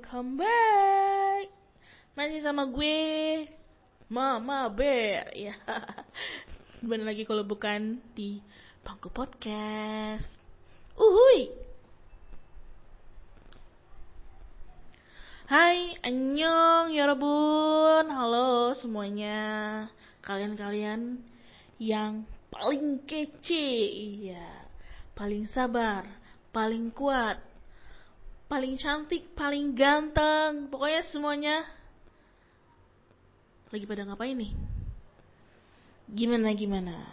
welcome 0.00 0.40
back. 0.40 1.52
Masih 2.16 2.40
sama 2.40 2.64
gue, 2.72 3.44
Mama 4.08 4.64
Bear. 4.72 5.28
Ya, 5.36 5.52
bener 6.88 7.12
lagi 7.12 7.28
kalau 7.28 7.44
bukan 7.44 8.00
di 8.16 8.40
Bangku 8.80 9.12
Podcast. 9.12 10.24
Uhuy. 10.96 11.52
Hai, 15.52 16.00
annyeong, 16.00 16.96
yorobun. 16.96 18.08
Halo 18.08 18.72
semuanya. 18.72 19.84
Kalian-kalian 20.24 21.20
yang 21.76 22.24
paling 22.48 23.04
kece, 23.04 23.68
iya. 23.92 24.64
Paling 25.12 25.44
sabar, 25.44 26.08
paling 26.56 26.88
kuat, 26.88 27.49
paling 28.50 28.74
cantik, 28.74 29.30
paling 29.38 29.78
ganteng, 29.78 30.66
pokoknya 30.74 31.06
semuanya 31.06 31.56
lagi 33.70 33.86
pada 33.86 34.02
ngapain 34.02 34.34
nih? 34.34 34.50
Gimana 36.10 36.50
gimana? 36.58 37.06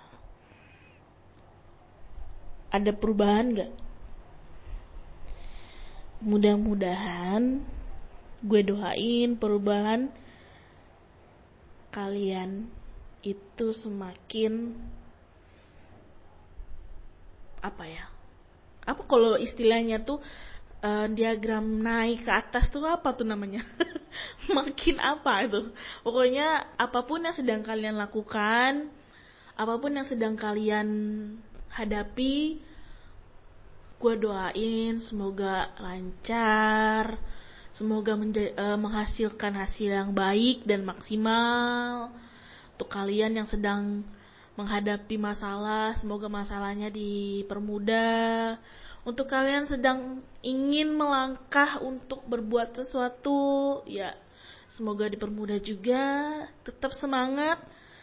Ada 2.74 2.90
perubahan 2.90 3.54
gak? 3.54 3.72
Mudah-mudahan 6.26 7.62
gue 8.42 8.62
doain 8.66 9.38
perubahan 9.38 10.10
kalian 11.94 12.66
itu 13.22 13.78
semakin 13.78 14.74
apa 17.62 17.86
ya? 17.86 18.10
Apa 18.90 19.06
kalau 19.06 19.38
istilahnya 19.38 20.02
tuh 20.02 20.18
uh, 20.82 21.08
diagram 21.10 21.82
naik 21.82 22.26
ke 22.26 22.32
atas 22.32 22.70
tuh 22.70 22.86
apa 22.86 23.14
tuh 23.16 23.26
namanya? 23.26 23.66
Makin 24.58 24.98
apa 25.02 25.46
itu? 25.46 25.72
Pokoknya 26.02 26.78
apa 26.78 27.06
pun 27.06 27.24
yang 27.24 27.36
sedang 27.36 27.62
kalian 27.66 27.98
lakukan, 27.98 28.90
apa 29.58 29.74
pun 29.78 29.92
yang 29.94 30.08
sedang 30.08 30.38
kalian 30.38 30.88
hadapi, 31.74 32.62
gue 33.98 34.14
doain 34.18 35.02
semoga 35.02 35.74
lancar, 35.82 37.18
semoga 37.74 38.14
uh, 38.14 38.78
menghasilkan 38.78 39.54
hasil 39.58 39.90
yang 39.90 40.12
baik 40.14 40.66
dan 40.66 40.86
maksimal 40.86 42.14
untuk 42.78 42.90
kalian 42.94 43.34
yang 43.34 43.50
sedang 43.50 44.06
menghadapi 44.58 45.22
masalah, 45.22 45.94
semoga 46.02 46.26
masalahnya 46.26 46.90
dipermudah 46.90 48.58
untuk 49.08 49.32
kalian 49.32 49.64
sedang 49.64 50.20
ingin 50.44 50.92
melangkah 50.92 51.80
untuk 51.80 52.28
berbuat 52.28 52.76
sesuatu, 52.76 53.80
ya 53.88 54.12
semoga 54.76 55.08
dipermudah 55.08 55.64
juga. 55.64 56.04
Tetap 56.68 56.92
semangat, 56.92 57.56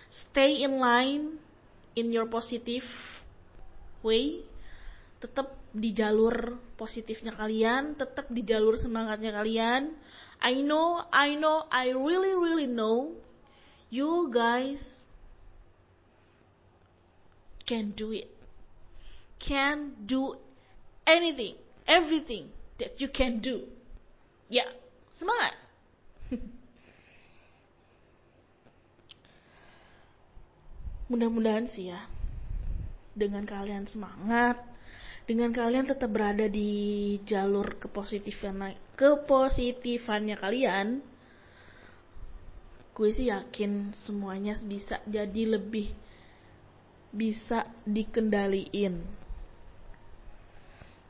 stay 0.09 0.65
in 0.65 0.81
line 0.81 1.37
in 1.93 2.09
your 2.09 2.25
positive 2.25 2.89
way. 4.01 4.49
Tetap 5.21 5.53
di 5.77 5.93
jalur 5.93 6.57
positifnya 6.81 7.37
kalian, 7.37 8.01
tetap 8.01 8.33
di 8.33 8.41
jalur 8.41 8.81
semangatnya 8.81 9.37
kalian. 9.37 9.93
I 10.41 10.65
know, 10.65 11.05
I 11.13 11.37
know, 11.37 11.69
I 11.69 11.93
really 11.93 12.33
really 12.33 12.65
know 12.65 13.13
you 13.93 14.33
guys 14.33 14.81
can 17.69 17.93
do 17.93 18.17
it. 18.17 18.33
Can 19.37 20.01
do 20.09 20.41
anything, 21.07 21.57
everything 21.87 22.49
that 22.79 23.01
you 23.01 23.09
can 23.09 23.41
do. 23.41 23.69
Ya, 24.49 24.65
semangat. 25.17 25.55
Mudah-mudahan 31.13 31.69
sih 31.69 31.93
ya, 31.93 32.09
dengan 33.13 33.45
kalian 33.47 33.87
semangat, 33.89 34.59
dengan 35.25 35.53
kalian 35.53 35.89
tetap 35.89 36.13
berada 36.13 36.49
di 36.49 37.17
jalur 37.25 37.77
kepositifan 37.81 38.77
kepositifannya 38.97 40.37
kalian, 40.37 41.01
gue 42.95 43.11
sih 43.11 43.27
yakin 43.33 43.91
semuanya 44.07 44.55
bisa 44.63 45.03
jadi 45.09 45.59
lebih 45.59 45.91
bisa 47.15 47.67
dikendaliin 47.87 49.24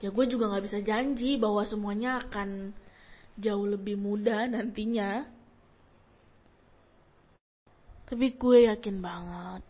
ya 0.05 0.13
gue 0.13 0.25
juga 0.29 0.53
nggak 0.53 0.65
bisa 0.69 0.79
janji 0.85 1.41
bahwa 1.41 1.65
semuanya 1.65 2.21
akan 2.21 2.77
jauh 3.41 3.65
lebih 3.65 3.97
mudah 3.97 4.45
nantinya. 4.53 5.25
Tapi 8.05 8.37
gue 8.37 8.69
yakin 8.69 9.01
banget 9.01 9.65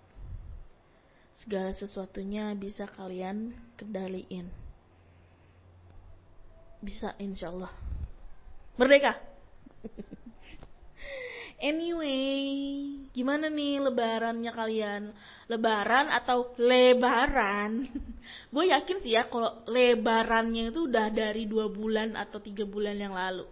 segala 1.39 1.71
sesuatunya 1.71 2.51
bisa 2.59 2.83
kalian 2.91 3.55
kendaliin. 3.79 4.51
Bisa 6.83 7.15
insya 7.23 7.55
Allah. 7.55 7.71
Merdeka 8.75 9.15
Anyway, 11.63 12.43
gimana 13.15 13.47
nih 13.47 13.79
lebarannya 13.79 14.51
kalian? 14.51 15.03
Lebaran 15.47 16.11
atau 16.11 16.51
lebaran? 16.59 17.87
gue 18.55 18.65
yakin 18.71 18.99
sih 19.03 19.15
ya 19.15 19.31
kalau 19.31 19.63
lebarannya 19.71 20.75
itu 20.75 20.91
udah 20.91 21.15
dari 21.15 21.47
dua 21.47 21.71
bulan 21.71 22.19
atau 22.19 22.43
tiga 22.43 22.67
bulan 22.67 22.99
yang 22.99 23.15
lalu. 23.15 23.47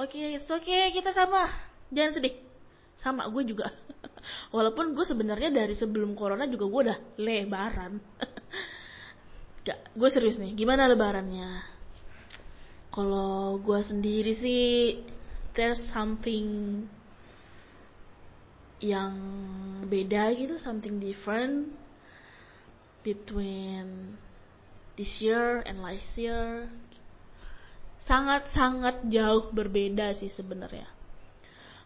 Oke, 0.00 0.16
okay, 0.16 0.40
oke 0.40 0.64
okay, 0.64 0.82
kita 0.96 1.12
sama. 1.12 1.52
Jangan 1.92 2.12
sedih. 2.16 2.34
Sama 2.96 3.28
gue 3.28 3.44
juga. 3.44 3.68
Walaupun 4.56 4.96
gue 4.96 5.04
sebenarnya 5.04 5.52
dari 5.52 5.76
sebelum 5.76 6.16
corona 6.16 6.48
juga 6.48 6.64
gue 6.64 6.80
udah 6.88 6.98
lebaran. 7.20 8.00
Gak, 9.68 9.92
gue 9.92 10.08
serius 10.08 10.40
nih. 10.40 10.56
Gimana 10.56 10.88
lebarannya? 10.88 11.68
Kalau 12.90 13.60
gue 13.60 13.80
sendiri 13.84 14.32
sih, 14.40 14.98
there's 15.52 15.84
something 15.92 16.88
yang 18.80 19.12
beda 19.84 20.32
gitu 20.36 20.56
something 20.56 21.00
different 21.00 21.72
between 23.00 24.16
this 24.96 25.20
year 25.20 25.64
and 25.64 25.80
last 25.84 26.08
year. 26.16 26.68
Sangat-sangat 28.04 29.06
jauh 29.12 29.52
berbeda 29.52 30.16
sih 30.16 30.32
sebenarnya. 30.32 30.88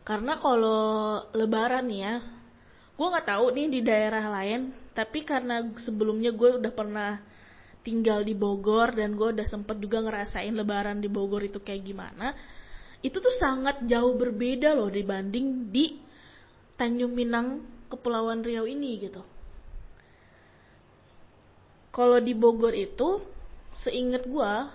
Karena 0.06 0.38
kalau 0.38 1.27
lebaran 1.34 1.91
ya 1.91 2.22
gue 2.94 3.06
nggak 3.11 3.26
tahu 3.26 3.50
nih 3.50 3.66
di 3.75 3.81
daerah 3.82 4.22
lain 4.31 4.71
tapi 4.94 5.26
karena 5.26 5.66
sebelumnya 5.82 6.31
gue 6.31 6.62
udah 6.62 6.71
pernah 6.71 7.19
tinggal 7.82 8.22
di 8.22 8.38
Bogor 8.38 8.94
dan 8.94 9.19
gue 9.19 9.34
udah 9.34 9.47
sempet 9.50 9.82
juga 9.82 9.99
ngerasain 9.99 10.55
lebaran 10.55 11.03
di 11.03 11.11
Bogor 11.11 11.43
itu 11.43 11.59
kayak 11.59 11.82
gimana 11.82 12.31
itu 13.03 13.19
tuh 13.19 13.34
sangat 13.37 13.82
jauh 13.84 14.15
berbeda 14.15 14.78
loh 14.78 14.88
dibanding 14.88 15.75
di 15.75 16.03
Tanjung 16.84 17.16
Pinang 17.16 17.64
Kepulauan 17.88 18.44
Riau 18.44 18.68
ini 18.68 19.00
gitu. 19.00 19.24
Kalau 21.88 22.20
di 22.20 22.36
Bogor 22.36 22.76
itu, 22.76 23.24
seinget 23.72 24.28
gua, 24.28 24.68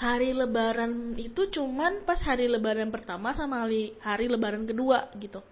hari 0.00 0.32
lebaran 0.32 1.12
itu 1.20 1.52
cuman 1.52 2.08
pas 2.08 2.16
hari 2.24 2.48
lebaran 2.48 2.88
pertama 2.88 3.36
sama 3.36 3.68
hari, 3.68 3.92
lebaran 4.32 4.64
kedua 4.64 5.12
gitu. 5.20 5.44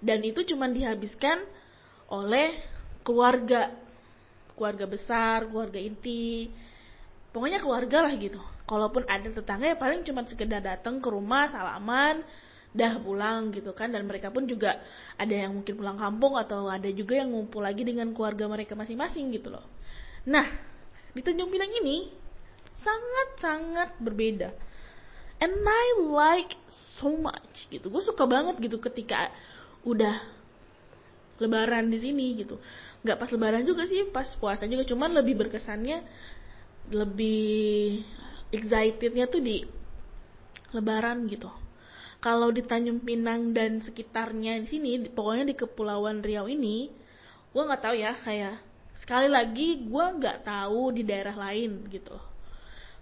Dan 0.00 0.24
itu 0.24 0.40
cuman 0.48 0.72
dihabiskan 0.72 1.44
oleh 2.08 2.64
keluarga. 3.04 3.76
Keluarga 4.56 4.88
besar, 4.88 5.52
keluarga 5.52 5.76
inti. 5.76 6.48
Pokoknya 7.28 7.60
keluarga 7.60 8.08
lah 8.08 8.16
gitu. 8.16 8.40
Kalaupun 8.64 9.04
ada 9.04 9.28
tetangga 9.28 9.68
ya 9.68 9.76
paling 9.76 10.00
cuma 10.00 10.24
sekedar 10.24 10.64
datang 10.64 10.96
ke 10.96 11.12
rumah, 11.12 11.44
salaman, 11.52 12.24
dah 12.70 13.02
pulang 13.02 13.50
gitu 13.50 13.74
kan 13.74 13.90
dan 13.90 14.06
mereka 14.06 14.30
pun 14.30 14.46
juga 14.46 14.78
ada 15.18 15.34
yang 15.34 15.58
mungkin 15.58 15.74
pulang 15.74 15.98
kampung 15.98 16.38
atau 16.38 16.70
ada 16.70 16.86
juga 16.94 17.18
yang 17.18 17.34
ngumpul 17.34 17.58
lagi 17.66 17.82
dengan 17.82 18.14
keluarga 18.14 18.46
mereka 18.46 18.78
masing-masing 18.78 19.34
gitu 19.34 19.50
loh. 19.50 19.66
Nah, 20.30 20.46
di 21.10 21.20
Tanjung 21.20 21.50
Pinang 21.50 21.72
ini 21.82 22.14
sangat-sangat 22.80 23.98
berbeda. 23.98 24.54
And 25.40 25.56
I 25.56 25.86
like 26.04 26.52
so 27.00 27.16
much 27.16 27.66
gitu. 27.72 27.88
Gue 27.88 28.04
suka 28.04 28.28
banget 28.28 28.60
gitu 28.60 28.76
ketika 28.78 29.32
udah 29.82 30.20
lebaran 31.40 31.88
di 31.88 31.98
sini 31.98 32.36
gitu. 32.36 32.60
Gak 33.00 33.16
pas 33.16 33.32
lebaran 33.32 33.64
juga 33.64 33.88
sih, 33.88 34.04
pas 34.12 34.28
puasa 34.36 34.68
juga 34.68 34.84
cuman 34.84 35.16
lebih 35.16 35.40
berkesannya 35.40 36.04
lebih 36.92 38.02
excitednya 38.50 39.30
tuh 39.30 39.40
di 39.40 39.62
lebaran 40.74 41.26
gitu 41.30 41.48
kalau 42.20 42.52
di 42.52 42.60
Tanjung 42.60 43.00
Pinang 43.00 43.56
dan 43.56 43.80
sekitarnya 43.80 44.60
di 44.60 44.68
sini 44.68 44.90
pokoknya 45.08 45.48
di 45.48 45.56
Kepulauan 45.56 46.20
Riau 46.20 46.46
ini 46.46 46.92
gue 47.50 47.62
nggak 47.64 47.82
tahu 47.82 47.96
ya 47.96 48.12
kayak 48.20 48.60
sekali 49.00 49.26
lagi 49.26 49.88
gue 49.88 50.04
nggak 50.20 50.44
tahu 50.44 50.92
di 50.92 51.02
daerah 51.02 51.34
lain 51.34 51.88
gitu. 51.88 52.14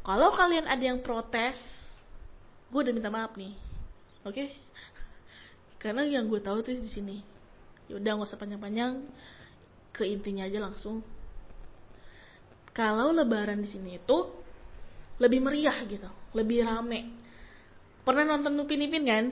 Kalau 0.07 0.33
kalian 0.33 0.71
ada 0.71 0.81
yang 0.81 1.03
protes 1.03 1.59
gue 2.71 2.81
udah 2.81 2.95
minta 2.95 3.11
maaf 3.11 3.35
nih 3.35 3.55
oke? 4.23 4.35
Okay? 4.35 4.49
karena 5.83 6.07
yang 6.07 6.31
gue 6.31 6.39
tahu 6.39 6.63
tuh 6.63 6.75
di 6.79 6.91
sini. 6.91 7.19
Yaudah 7.91 8.19
nggak 8.19 8.29
usah 8.31 8.39
panjang-panjang 8.39 9.03
ke 9.91 10.07
intinya 10.07 10.47
aja 10.47 10.63
langsung. 10.63 11.03
Kalau 12.71 13.11
lebaran 13.11 13.59
di 13.59 13.69
sini 13.69 13.99
itu 13.99 14.19
lebih 15.19 15.43
meriah 15.43 15.79
gitu 15.85 16.09
lebih 16.33 16.63
rame 16.63 17.11
pernah 18.09 18.25
nonton 18.25 18.57
Upin 18.57 18.81
Ipin 18.81 19.05
kan 19.05 19.25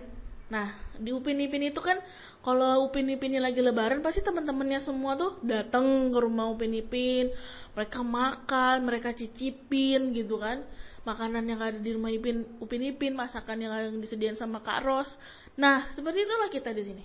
nah 0.52 0.76
di 1.00 1.16
Upin 1.16 1.40
Ipin 1.40 1.64
itu 1.64 1.80
kan 1.80 1.96
kalau 2.44 2.84
Upin 2.84 3.08
Ipinnya 3.08 3.40
lagi 3.40 3.64
lebaran 3.64 4.04
pasti 4.04 4.20
teman-temannya 4.20 4.84
semua 4.84 5.16
tuh 5.16 5.40
datang 5.40 6.12
ke 6.12 6.18
rumah 6.20 6.52
Upin 6.52 6.76
Ipin 6.76 7.32
mereka 7.72 8.04
makan 8.04 8.84
mereka 8.84 9.16
cicipin 9.16 10.12
gitu 10.12 10.36
kan 10.36 10.60
makanan 11.06 11.46
yang 11.46 11.62
ada 11.62 11.78
di 11.78 11.94
rumah 11.94 12.10
Ipin, 12.10 12.42
Upin 12.58 12.82
Ipin, 12.82 13.14
masakan 13.14 13.62
yang 13.62 14.02
disediakan 14.02 14.34
sama 14.34 14.58
Kak 14.66 14.82
Ros. 14.82 15.06
Nah, 15.54 15.86
seperti 15.94 16.26
itulah 16.26 16.50
kita 16.50 16.74
di 16.74 16.82
sini. 16.82 17.04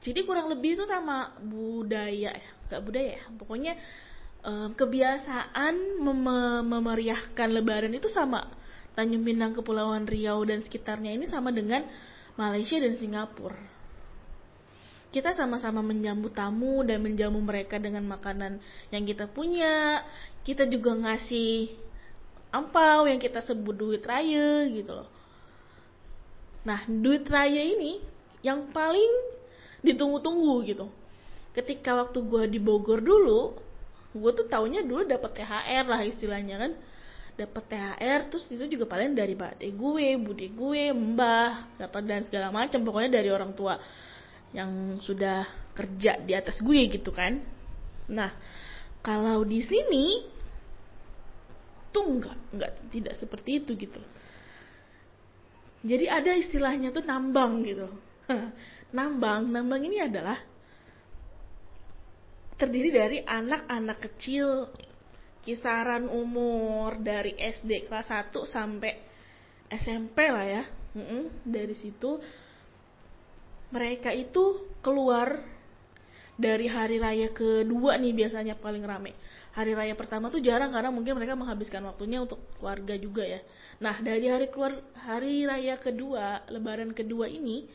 Jadi 0.00 0.24
kurang 0.24 0.48
lebih 0.48 0.80
itu 0.80 0.88
sama 0.88 1.36
budaya 1.44 2.32
ya, 2.32 2.50
gak 2.72 2.80
budaya 2.80 3.20
ya, 3.20 3.24
pokoknya 3.36 3.76
um, 4.40 4.72
kebiasaan 4.72 6.00
mem 6.00 6.24
memeriahkan 6.64 7.48
Lebaran 7.52 7.92
itu 7.92 8.08
sama. 8.08 8.48
Tanjung 8.98 9.22
Pinang, 9.22 9.54
Kepulauan 9.54 10.06
Riau 10.06 10.42
dan 10.42 10.60
sekitarnya 10.60 11.14
ini 11.14 11.30
sama 11.30 11.54
dengan 11.54 11.86
Malaysia 12.34 12.78
dan 12.80 12.98
Singapura. 12.98 13.58
Kita 15.10 15.34
sama-sama 15.34 15.82
menjamu 15.82 16.30
tamu 16.30 16.86
dan 16.86 17.02
menjamu 17.02 17.42
mereka 17.42 17.82
dengan 17.82 18.06
makanan 18.06 18.62
yang 18.94 19.02
kita 19.02 19.26
punya. 19.26 20.06
Kita 20.46 20.70
juga 20.70 20.94
ngasih 20.94 21.74
ampau 22.54 23.10
yang 23.10 23.18
kita 23.18 23.42
sebut 23.42 23.74
duit 23.74 24.02
raya 24.06 24.70
gitu 24.70 25.02
loh. 25.02 25.10
Nah, 26.62 26.86
duit 26.86 27.26
raya 27.26 27.58
ini 27.58 27.98
yang 28.46 28.70
paling 28.70 29.10
ditunggu-tunggu 29.82 30.54
gitu. 30.70 30.86
Ketika 31.58 31.98
waktu 31.98 32.22
gue 32.22 32.42
di 32.46 32.62
Bogor 32.62 33.02
dulu, 33.02 33.58
gue 34.14 34.30
tuh 34.30 34.46
taunya 34.46 34.86
dulu 34.86 35.10
dapat 35.10 35.42
THR 35.42 35.84
lah 35.90 36.06
istilahnya 36.06 36.56
kan. 36.60 36.72
Dapat 37.38 37.64
THR 37.70 38.20
terus 38.30 38.44
itu 38.52 38.64
juga 38.78 38.84
paling 38.90 39.16
dari 39.16 39.34
bade 39.34 39.68
gue, 39.70 40.06
bude 40.20 40.46
gue, 40.50 40.82
mbah, 40.92 41.78
dapat 41.80 42.02
dan 42.04 42.22
segala 42.26 42.52
macam 42.52 42.82
pokoknya 42.84 43.20
dari 43.20 43.30
orang 43.32 43.52
tua 43.56 43.80
yang 44.50 44.98
sudah 44.98 45.46
kerja 45.72 46.18
di 46.20 46.32
atas 46.34 46.58
gue 46.60 46.80
gitu 46.90 47.14
kan. 47.14 47.38
Nah, 48.10 48.34
kalau 49.00 49.46
di 49.46 49.62
sini 49.62 50.26
tuh 51.90 52.04
enggak 52.06 52.36
enggak 52.54 52.72
tidak 52.90 53.14
seperti 53.18 53.50
itu 53.62 53.72
gitu. 53.78 54.00
Jadi 55.80 56.06
ada 56.06 56.36
istilahnya 56.36 56.92
tuh 56.92 57.04
nambang 57.06 57.64
gitu. 57.64 57.88
Nambang 58.96 59.48
nambang 59.48 59.86
ini 59.86 60.02
adalah 60.02 60.36
terdiri 62.60 62.90
dari 62.92 63.18
anak-anak 63.24 63.98
kecil 64.04 64.68
kisaran 65.40 66.06
umur 66.06 67.00
dari 67.00 67.32
SD 67.36 67.88
kelas 67.88 68.12
1 68.12 68.32
sampai 68.44 68.92
SMP 69.70 70.28
lah 70.28 70.46
ya. 70.46 70.62
Dari 71.46 71.74
situ 71.78 72.20
mereka 73.70 74.10
itu 74.10 74.66
keluar 74.82 75.38
dari 76.40 76.66
hari 76.66 76.96
raya 76.98 77.30
kedua 77.30 78.00
nih 78.00 78.12
biasanya 78.16 78.58
paling 78.58 78.82
rame. 78.82 79.12
Hari 79.50 79.74
raya 79.74 79.94
pertama 79.98 80.30
tuh 80.30 80.40
jarang 80.40 80.70
karena 80.70 80.88
mungkin 80.94 81.18
mereka 81.18 81.34
menghabiskan 81.34 81.82
waktunya 81.86 82.22
untuk 82.22 82.40
keluarga 82.58 82.94
juga 82.96 83.26
ya. 83.26 83.40
Nah 83.82 83.98
dari 84.00 84.26
hari 84.30 84.48
keluar 84.48 84.78
hari 85.04 85.44
raya 85.44 85.76
kedua, 85.76 86.46
Lebaran 86.48 86.94
kedua 86.96 87.26
ini, 87.28 87.66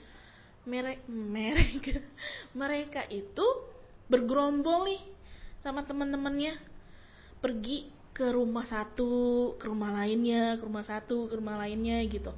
mereka 0.66 1.04
mereka 1.08 1.96
mereka 2.62 3.02
itu 3.08 3.46
bergerombol 4.10 4.90
nih 4.90 5.02
sama 5.62 5.82
teman-temannya 5.86 6.75
pergi 7.44 7.92
ke 8.16 8.32
rumah 8.32 8.64
satu, 8.64 9.56
ke 9.60 9.66
rumah 9.68 9.92
lainnya, 9.92 10.56
ke 10.56 10.64
rumah 10.64 10.86
satu, 10.88 11.28
ke 11.28 11.36
rumah 11.36 11.60
lainnya 11.60 12.00
gitu. 12.08 12.32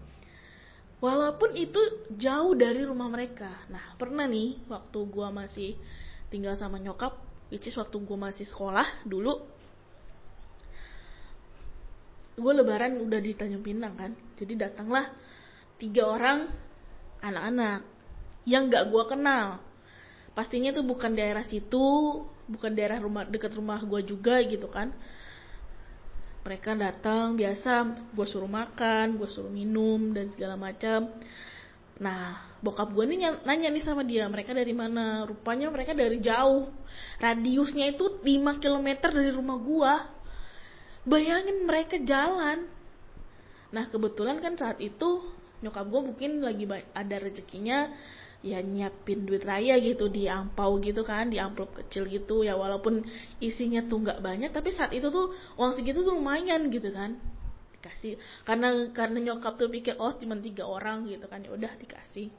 Walaupun 0.97 1.53
itu 1.53 1.77
jauh 2.17 2.57
dari 2.57 2.81
rumah 2.81 3.05
mereka. 3.05 3.53
Nah, 3.69 3.93
pernah 4.01 4.25
nih 4.25 4.57
waktu 4.65 4.99
gua 5.05 5.29
masih 5.29 5.77
tinggal 6.33 6.57
sama 6.57 6.81
nyokap, 6.81 7.13
which 7.51 7.67
is 7.67 7.75
waktu 7.79 7.95
gue 7.99 8.17
masih 8.17 8.45
sekolah 8.47 9.07
dulu 9.07 9.39
gue 12.37 12.53
lebaran 12.53 13.01
udah 13.01 13.19
di 13.23 13.33
Tanjung 13.33 13.65
Pinang 13.65 13.97
kan 13.97 14.11
jadi 14.37 14.69
datanglah 14.69 15.09
tiga 15.81 16.05
orang 16.05 16.45
anak-anak 17.23 17.81
yang 18.45 18.69
gak 18.69 18.93
gue 18.93 19.03
kenal 19.09 19.57
pastinya 20.37 20.69
tuh 20.69 20.85
bukan 20.85 21.17
daerah 21.17 21.41
situ 21.41 22.21
bukan 22.47 22.71
daerah 22.73 22.97
rumah 23.03 23.27
dekat 23.27 23.53
rumah 23.53 23.83
gue 23.83 24.01
juga 24.07 24.39
gitu 24.43 24.67
kan. 24.71 24.91
Mereka 26.47 26.79
datang 26.79 27.35
biasa 27.35 27.71
gue 28.15 28.27
suruh 28.27 28.47
makan 28.47 29.19
gue 29.19 29.27
suruh 29.27 29.51
minum 29.51 30.15
dan 30.15 30.31
segala 30.31 30.55
macam. 30.55 31.11
Nah 31.99 32.55
bokap 32.63 32.95
gue 32.95 33.03
nih 33.03 33.43
nanya 33.43 33.69
nih 33.69 33.83
sama 33.83 34.07
dia 34.07 34.25
mereka 34.31 34.55
dari 34.55 34.71
mana? 34.71 35.27
Rupanya 35.27 35.67
mereka 35.67 35.91
dari 35.91 36.23
jauh. 36.23 36.71
Radiusnya 37.19 37.91
itu 37.91 38.23
5 38.23 38.63
km 38.63 38.87
dari 39.11 39.31
rumah 39.35 39.59
gue 39.59 39.93
bayangin 41.07 41.63
mereka 41.63 41.95
jalan. 42.03 42.67
Nah 43.71 43.87
kebetulan 43.87 44.43
kan 44.43 44.59
saat 44.59 44.79
itu 44.83 45.23
nyokap 45.63 45.89
gue 45.89 46.01
mungkin 46.13 46.31
lagi 46.43 46.69
ada 46.93 47.15
rezekinya 47.17 47.89
ya 48.53 48.63
nyiapin 48.63 49.27
duit 49.27 49.43
raya 49.43 49.75
gitu 49.83 50.07
di 50.07 50.31
ampau 50.31 50.79
gitu 50.79 51.03
kan 51.03 51.27
di 51.27 51.37
amplop 51.37 51.75
kecil 51.75 52.07
gitu. 52.07 52.47
Ya 52.47 52.55
walaupun 52.55 53.03
isinya 53.43 53.83
tuh 53.85 54.03
nggak 54.03 54.23
banyak 54.23 54.51
tapi 54.55 54.71
saat 54.71 54.95
itu 54.95 55.11
tuh 55.11 55.35
uang 55.59 55.75
segitu 55.75 56.01
tuh 56.07 56.15
lumayan 56.15 56.71
gitu 56.71 56.89
kan. 56.95 57.19
Dikasih 57.75 58.15
karena 58.47 58.89
karena 58.95 59.17
nyokap 59.31 59.59
tuh 59.59 59.67
pikir 59.67 59.99
oh 59.99 60.15
cuma 60.15 60.39
tiga 60.39 60.63
orang 60.63 61.05
gitu 61.11 61.27
kan. 61.27 61.43
Ya 61.43 61.51
udah 61.51 61.73
dikasih. 61.75 62.31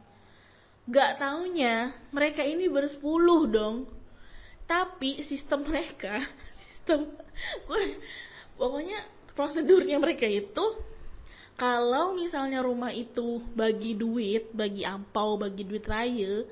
Gak 0.89 1.21
taunya 1.21 1.93
mereka 2.17 2.41
ini 2.41 2.65
bersepuluh 2.73 3.45
dong. 3.53 3.93
Tapi 4.69 5.25
sistem 5.25 5.65
mereka, 5.65 6.25
sistem 6.65 7.13
pokoknya 8.59 8.99
prosedurnya 9.37 10.03
mereka 10.03 10.27
itu 10.27 10.88
kalau 11.59 12.15
misalnya 12.15 12.63
rumah 12.63 12.95
itu 12.95 13.43
bagi 13.53 13.99
duit, 13.99 14.55
bagi 14.55 14.87
ampau, 14.87 15.35
bagi 15.35 15.67
duit 15.67 15.83
raya, 15.85 16.47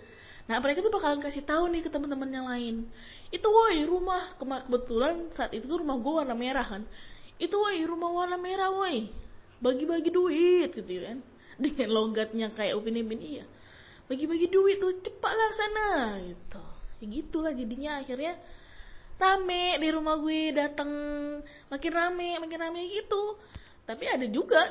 nah 0.51 0.59
mereka 0.59 0.83
tuh 0.83 0.91
bakalan 0.91 1.23
kasih 1.23 1.47
tahu 1.47 1.71
nih 1.71 1.87
ke 1.87 1.91
teman-teman 1.95 2.31
yang 2.31 2.47
lain. 2.51 2.77
Itu 3.31 3.47
woi 3.47 3.87
rumah 3.87 4.35
kebetulan 4.37 5.31
saat 5.33 5.55
itu 5.55 5.71
tuh 5.71 5.81
rumah 5.83 5.97
gue 6.03 6.13
warna 6.13 6.35
merah 6.35 6.67
kan. 6.67 6.83
Itu 7.39 7.63
woi 7.63 7.87
rumah 7.87 8.11
warna 8.11 8.35
merah 8.35 8.75
woi. 8.75 9.07
Bagi-bagi 9.63 10.11
duit 10.11 10.75
gitu 10.75 10.91
kan. 11.07 11.23
Dengan 11.63 11.89
logatnya 11.95 12.51
kayak 12.53 12.75
Upin 12.75 12.99
Ipin 12.99 13.23
iya 13.23 13.47
bagi-bagi 14.07 14.47
duit 14.51 14.79
tuh 14.79 14.95
cepatlah 15.03 15.51
sana 15.55 15.89
gitu 16.23 16.63
ya 17.03 17.07
gitulah 17.11 17.53
jadinya 17.53 18.01
akhirnya 18.01 18.39
rame 19.19 19.83
di 19.83 19.89
rumah 19.91 20.15
gue 20.23 20.55
datang 20.55 20.91
makin 21.67 21.93
rame 21.93 22.39
makin 22.39 22.59
rame 22.63 22.81
gitu 22.87 23.35
tapi 23.83 24.07
ada 24.07 24.27
juga 24.31 24.63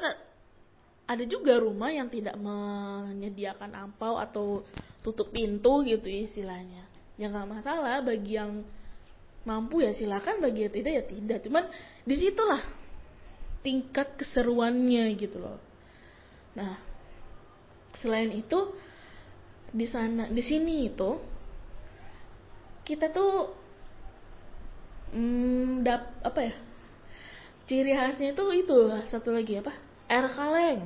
ada 1.05 1.23
juga 1.29 1.61
rumah 1.61 1.93
yang 1.93 2.09
tidak 2.09 2.33
menyediakan 2.37 3.71
ampau 3.77 4.17
atau 4.17 4.65
tutup 5.05 5.29
pintu 5.29 5.85
gitu 5.85 6.09
istilahnya. 6.09 6.89
Ya 7.15 7.29
nggak 7.29 7.61
masalah 7.61 8.01
bagi 8.01 8.41
yang 8.41 8.65
mampu 9.45 9.85
ya 9.85 9.93
silakan 9.93 10.41
bagi 10.41 10.65
yang 10.65 10.73
tidak 10.73 10.91
ya 10.97 11.03
tidak. 11.05 11.39
Cuman 11.45 11.69
di 12.03 12.15
situlah 12.17 12.61
tingkat 13.61 14.17
keseruannya 14.17 15.13
gitu 15.13 15.37
loh. 15.37 15.61
Nah 16.57 16.81
selain 18.01 18.33
itu 18.33 18.73
di 19.69 19.85
sana 19.85 20.27
di 20.27 20.41
sini 20.41 20.89
itu 20.89 21.11
kita 22.85 23.13
tuh 23.13 23.53
hmm, 25.13 25.85
dap 25.85 26.21
apa 26.21 26.39
ya 26.41 26.55
ciri 27.65 27.93
khasnya 27.97 28.37
itu 28.37 28.45
itu 28.53 28.77
satu 29.09 29.33
lagi 29.33 29.57
apa 29.57 29.73
air 30.09 30.27
kaleng 30.33 30.81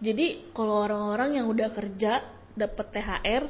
jadi 0.00 0.52
kalau 0.52 0.84
orang-orang 0.84 1.40
yang 1.40 1.46
udah 1.48 1.72
kerja 1.72 2.24
dapat 2.56 2.86
THR 2.92 3.44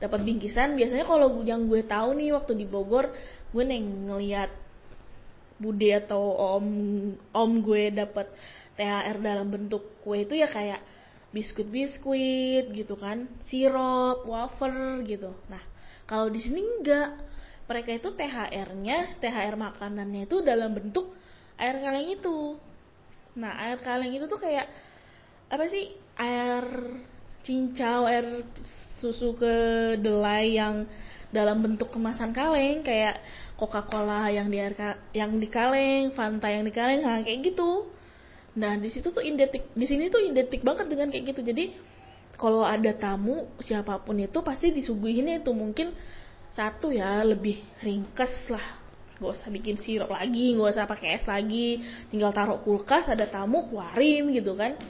dapat 0.00 0.20
bingkisan 0.24 0.76
biasanya 0.76 1.04
kalau 1.04 1.44
yang 1.44 1.68
gue 1.68 1.84
tahu 1.84 2.16
nih 2.16 2.32
waktu 2.32 2.56
di 2.56 2.64
Bogor 2.64 3.12
gue 3.52 3.64
neng 3.64 4.08
ngeliat 4.08 4.48
bude 5.60 5.90
atau 5.92 6.56
om 6.56 6.66
om 7.36 7.50
gue 7.60 7.92
dapat 7.92 8.32
THR 8.80 9.20
dalam 9.20 9.52
bentuk 9.52 10.00
kue 10.00 10.24
itu 10.24 10.32
ya 10.40 10.48
kayak 10.48 10.80
biskuit-biskuit 11.30 12.74
gitu 12.74 12.94
kan, 12.98 13.30
sirup, 13.46 14.26
wafer 14.26 15.02
gitu. 15.06 15.30
Nah, 15.46 15.62
kalau 16.06 16.26
di 16.30 16.42
sini 16.42 16.60
enggak. 16.62 17.30
Mereka 17.70 18.02
itu 18.02 18.10
THR-nya, 18.18 19.22
THR 19.22 19.54
makanannya 19.54 20.26
itu 20.26 20.42
dalam 20.42 20.74
bentuk 20.74 21.14
air 21.54 21.78
kaleng 21.78 22.18
itu. 22.18 22.58
Nah 23.38 23.54
air 23.62 23.78
kaleng 23.82 24.10
itu 24.14 24.26
tuh 24.26 24.40
kayak 24.40 24.66
apa 25.50 25.64
sih 25.70 25.94
air 26.18 26.64
cincau 27.46 28.06
air 28.06 28.44
susu 29.00 29.32
kedelai 29.34 30.54
yang 30.60 30.84
dalam 31.30 31.62
bentuk 31.62 31.94
kemasan 31.94 32.34
kaleng 32.34 32.82
kayak 32.82 33.22
Coca-Cola 33.54 34.32
yang 34.32 34.48
di 34.48 34.56
air 34.56 34.74
yang 35.12 35.36
di 35.36 35.46
kaleng, 35.46 36.16
Fanta 36.16 36.48
yang 36.48 36.64
di 36.64 36.72
kaleng, 36.72 37.04
nah 37.04 37.20
kayak 37.20 37.52
gitu. 37.52 37.86
Nah 38.56 38.80
di 38.80 38.88
situ 38.88 39.12
tuh 39.12 39.20
identik, 39.20 39.68
di 39.76 39.86
sini 39.86 40.08
tuh 40.08 40.24
identik 40.24 40.64
banget 40.64 40.88
dengan 40.88 41.12
kayak 41.12 41.24
gitu. 41.36 41.40
Jadi 41.44 41.64
kalau 42.40 42.64
ada 42.64 42.96
tamu 42.96 43.52
siapa 43.60 44.00
pun 44.00 44.16
itu 44.16 44.40
pasti 44.40 44.72
disuguhin 44.72 45.28
itu 45.28 45.52
mungkin 45.52 45.92
satu 46.56 46.88
ya 46.90 47.20
lebih 47.20 47.60
ringkes 47.84 48.48
lah 48.48 48.79
gak 49.20 49.36
usah 49.36 49.52
bikin 49.52 49.76
sirup 49.76 50.08
lagi 50.08 50.56
gak 50.56 50.72
usah 50.72 50.88
pakai 50.88 51.20
es 51.20 51.24
lagi. 51.28 51.84
Tinggal 52.08 52.32
taruh 52.32 52.58
kulkas 52.64 53.06
ada 53.12 53.28
tamu 53.28 53.68
keluarin 53.68 54.32
gitu 54.32 54.56
kan. 54.56 54.80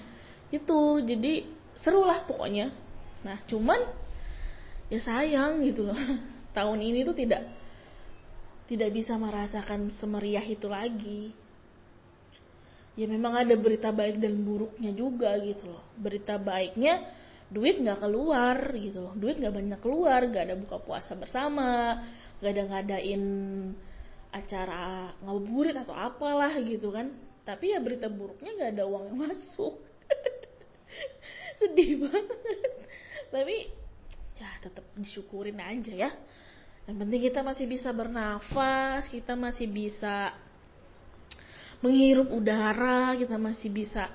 Itu 0.55 1.03
jadi 1.03 1.45
seru 1.75 2.07
lah 2.07 2.23
pokoknya. 2.25 2.71
Nah 3.27 3.43
cuman 3.51 3.81
ya 4.87 5.03
sayang 5.03 5.67
gitu 5.67 5.91
loh. 5.91 5.99
Tahun 6.57 6.79
ini 6.79 7.03
tuh 7.03 7.15
tidak 7.19 7.43
tidak 8.71 8.91
bisa 8.95 9.19
merasakan 9.19 9.91
semeriah 9.99 10.47
itu 10.47 10.71
lagi. 10.71 11.35
Ya 12.95 13.07
memang 13.11 13.35
ada 13.35 13.55
berita 13.59 13.91
baik 13.91 14.23
dan 14.23 14.47
buruknya 14.47 14.95
juga 14.95 15.35
gitu 15.43 15.75
loh. 15.75 15.83
Berita 15.99 16.39
baiknya 16.39 17.03
duit 17.51 17.83
nggak 17.83 17.99
keluar 17.99 18.57
gitu 18.79 19.11
loh. 19.11 19.13
Duit 19.19 19.43
nggak 19.43 19.55
banyak 19.59 19.81
keluar 19.83 20.23
nggak 20.23 20.45
ada 20.47 20.55
buka 20.55 20.79
puasa 20.79 21.19
bersama 21.19 21.99
nggak 22.41 22.53
ada 22.57 22.65
ngadain 22.73 23.23
acara 24.31 25.11
ngabuburit 25.27 25.75
atau 25.75 25.95
apalah 25.95 26.55
gitu 26.63 26.95
kan. 26.95 27.11
Tapi 27.43 27.75
ya 27.75 27.83
berita 27.83 28.07
buruknya 28.07 28.55
nggak 28.55 28.71
ada 28.79 28.85
uang 28.87 29.05
yang 29.11 29.19
masuk. 29.27 29.83
Sedih 31.59 32.07
banget. 32.07 32.41
Tapi 33.31 33.57
ya 34.39 34.51
tetap 34.63 34.87
disyukurin 34.95 35.59
aja 35.59 35.95
ya. 36.09 36.11
Yang 36.87 36.97
penting 37.07 37.21
kita 37.31 37.41
masih 37.43 37.67
bisa 37.67 37.91
bernafas 37.91 39.07
kita 39.11 39.35
masih 39.35 39.67
bisa 39.69 40.35
menghirup 41.81 42.29
udara 42.33 43.15
kita 43.17 43.37
masih 43.37 43.69
bisa 43.71 44.09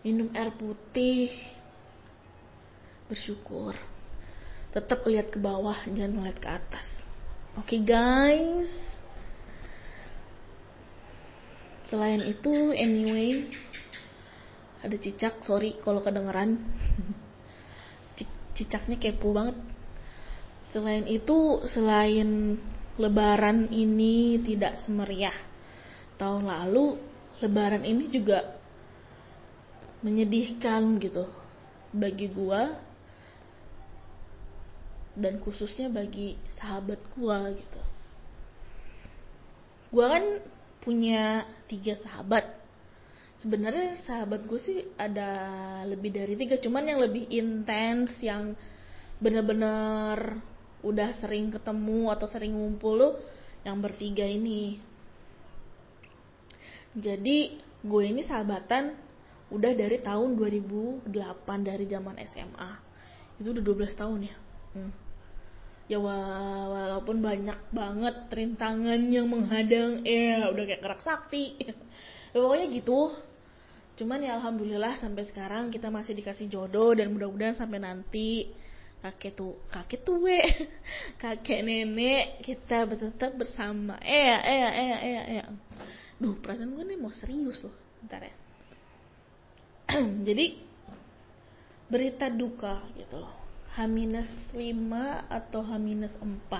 minum 0.00 0.32
air 0.32 0.52
putih. 0.56 1.28
Bersyukur. 3.12 3.76
Tetap 4.72 5.04
lihat 5.04 5.28
ke 5.28 5.36
bawah 5.36 5.76
jangan 5.92 6.16
melihat 6.16 6.38
ke 6.40 6.48
atas. 6.48 6.88
Oke 7.52 7.76
okay, 7.76 7.80
guys 7.84 9.01
selain 11.92 12.24
itu 12.24 12.72
anyway 12.72 13.44
ada 14.80 14.96
cicak 14.96 15.44
sorry 15.44 15.76
kalau 15.84 16.00
kedengeran. 16.00 16.56
Cicaknya 18.56 18.96
kepo 18.96 19.36
banget. 19.36 19.56
Selain 20.72 21.04
itu 21.04 21.60
selain 21.68 22.56
lebaran 22.96 23.68
ini 23.68 24.40
tidak 24.40 24.80
semeriah 24.84 25.36
tahun 26.16 26.48
lalu 26.48 26.96
lebaran 27.44 27.84
ini 27.84 28.08
juga 28.08 28.56
menyedihkan 30.00 30.96
gitu 30.96 31.28
bagi 31.92 32.32
gua 32.32 32.72
dan 35.12 35.36
khususnya 35.44 35.92
bagi 35.92 36.40
sahabat 36.56 37.00
gua 37.16 37.52
gitu. 37.52 37.80
Gua 39.92 40.08
kan 40.08 40.24
punya 40.82 41.46
tiga 41.70 41.94
sahabat. 41.94 42.44
Sebenarnya 43.38 43.98
sahabat 44.06 44.46
gue 44.46 44.60
sih 44.62 44.78
ada 44.98 45.30
lebih 45.86 46.14
dari 46.14 46.34
tiga 46.38 46.58
cuman 46.58 46.84
yang 46.86 47.00
lebih 47.02 47.26
intens 47.30 48.14
yang 48.22 48.54
bener-bener 49.18 50.42
udah 50.82 51.14
sering 51.18 51.54
ketemu 51.54 52.10
atau 52.10 52.26
sering 52.26 52.54
ngumpul 52.54 52.94
lo 52.98 53.10
yang 53.62 53.78
bertiga 53.78 54.26
ini. 54.26 54.78
Jadi 56.98 57.56
gue 57.82 58.02
ini 58.02 58.22
sahabatan 58.26 58.94
udah 59.54 59.72
dari 59.74 59.98
tahun 60.02 60.38
2008 60.38 61.08
dari 61.62 61.84
zaman 61.86 62.18
SMA 62.26 62.70
itu 63.42 63.48
udah 63.50 63.64
12 63.64 64.00
tahun 64.00 64.18
ya? 64.26 64.36
Hmm 64.74 65.01
ya 65.90 65.98
walaupun 65.98 67.18
banyak 67.18 67.58
banget 67.74 68.16
rintangan 68.30 69.00
yang 69.10 69.26
menghadang 69.26 70.06
eh 70.06 70.46
udah 70.46 70.64
kayak 70.64 70.82
kerak 70.82 71.02
sakti. 71.02 71.58
Ya, 72.32 72.38
pokoknya 72.40 72.66
gitu. 72.72 73.12
Cuman 73.98 74.24
ya 74.24 74.40
alhamdulillah 74.40 74.96
sampai 75.02 75.28
sekarang 75.28 75.68
kita 75.68 75.92
masih 75.92 76.16
dikasih 76.16 76.48
jodoh 76.48 76.96
dan 76.96 77.12
mudah-mudahan 77.12 77.58
sampai 77.58 77.76
nanti 77.82 78.48
kakek 79.02 79.34
tuh 79.34 79.58
kakek 79.68 80.00
tuh 80.06 80.22
we 80.22 80.38
kakek 81.22 81.60
nenek 81.60 82.40
kita 82.40 82.88
tetap 82.88 83.36
bersama. 83.36 83.98
Eh 84.00 84.38
eh 84.38 84.70
eh 84.70 84.96
eh 84.96 85.24
eh. 85.42 85.46
Duh 86.16 86.38
perasaan 86.38 86.72
gue 86.72 86.86
nih 86.86 86.96
mau 86.96 87.12
serius 87.12 87.60
loh. 87.66 87.76
Bentar 88.00 88.22
ya. 88.24 88.34
Jadi 90.30 90.46
berita 91.92 92.32
duka 92.32 92.80
gitu 92.96 93.20
loh 93.20 93.41
H-5 93.72 94.92
atau 95.32 95.60
H-4 95.64 96.52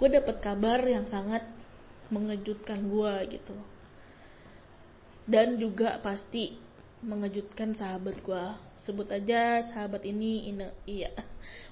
gue 0.00 0.08
dapet 0.08 0.36
kabar 0.40 0.80
yang 0.80 1.04
sangat 1.04 1.44
mengejutkan 2.08 2.88
gue 2.88 3.36
gitu. 3.36 3.52
Dan 5.28 5.60
juga 5.60 6.00
pasti 6.00 6.56
mengejutkan 7.04 7.72
sahabat 7.76 8.20
gue 8.20 8.44
sebut 8.80 9.08
aja 9.12 9.60
sahabat 9.68 10.04
ini 10.08 10.48
ini 10.48 10.64
iya. 10.88 11.12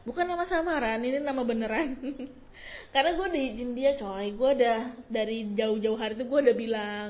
Bukan 0.04 0.28
nama 0.28 0.44
samaran 0.44 1.00
ini 1.00 1.24
nama 1.24 1.40
beneran. 1.40 1.96
Karena 2.92 3.16
gue 3.16 3.28
diizin 3.32 3.72
dia 3.72 3.96
coy. 3.96 4.36
Gue 4.36 4.60
udah 4.60 5.08
dari 5.08 5.48
jauh-jauh 5.56 5.96
hari 5.96 6.20
itu 6.20 6.28
gue 6.28 6.40
udah 6.48 6.56
bilang 6.56 7.08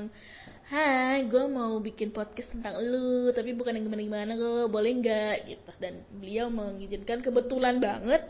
Hai, 0.69 1.25
gue 1.25 1.49
mau 1.49 1.81
bikin 1.81 2.13
podcast 2.13 2.53
tentang 2.53 2.77
lu, 2.77 3.33
tapi 3.33 3.57
bukan 3.57 3.73
yang 3.73 3.89
gimana-gimana 3.89 4.37
gue, 4.37 4.69
boleh 4.69 5.01
nggak 5.01 5.49
gitu. 5.49 5.71
Dan 5.81 6.05
beliau 6.13 6.45
mengizinkan 6.53 7.25
kebetulan 7.25 7.81
banget, 7.81 8.29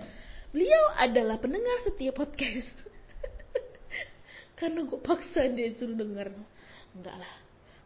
beliau 0.55 0.83
adalah 0.95 1.35
pendengar 1.35 1.83
setiap 1.83 2.15
podcast. 2.23 2.71
Karena 4.55 4.87
gue 4.87 4.99
paksa 5.03 5.51
dia 5.51 5.67
suruh 5.75 5.99
denger. 5.99 6.31
Enggak 6.95 7.15
lah. 7.19 7.33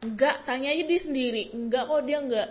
Enggak, 0.06 0.46
tanya 0.46 0.70
aja 0.70 0.86
dia 0.86 1.02
sendiri. 1.02 1.50
Enggak 1.50 1.90
kok 1.90 2.06
dia 2.06 2.22
enggak. 2.22 2.50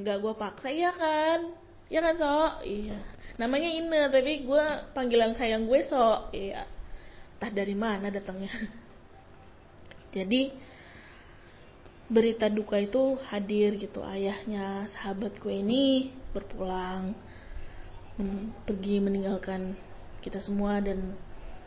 Enggak 0.00 0.16
gue 0.24 0.34
paksa, 0.40 0.72
iya 0.72 0.96
kan? 0.96 1.52
Iya 1.92 2.00
kan, 2.00 2.14
So? 2.16 2.64
Iya. 2.64 2.96
Namanya 3.36 3.76
Ine, 3.76 4.08
tapi 4.08 4.40
gue 4.40 4.64
panggilan 4.96 5.36
sayang 5.36 5.68
gue 5.68 5.84
So. 5.84 6.32
Iya. 6.32 6.64
Entah 7.36 7.52
dari 7.52 7.76
mana 7.76 8.08
datangnya. 8.08 8.48
Jadi, 10.16 10.72
berita 12.06 12.46
duka 12.46 12.78
itu 12.78 13.18
hadir 13.30 13.74
gitu. 13.78 14.02
Ayahnya 14.06 14.86
sahabatku 14.94 15.50
ini 15.50 16.14
berpulang 16.30 17.18
men 18.16 18.54
pergi 18.64 19.02
meninggalkan 19.02 19.76
kita 20.24 20.40
semua 20.40 20.80
dan 20.80 21.12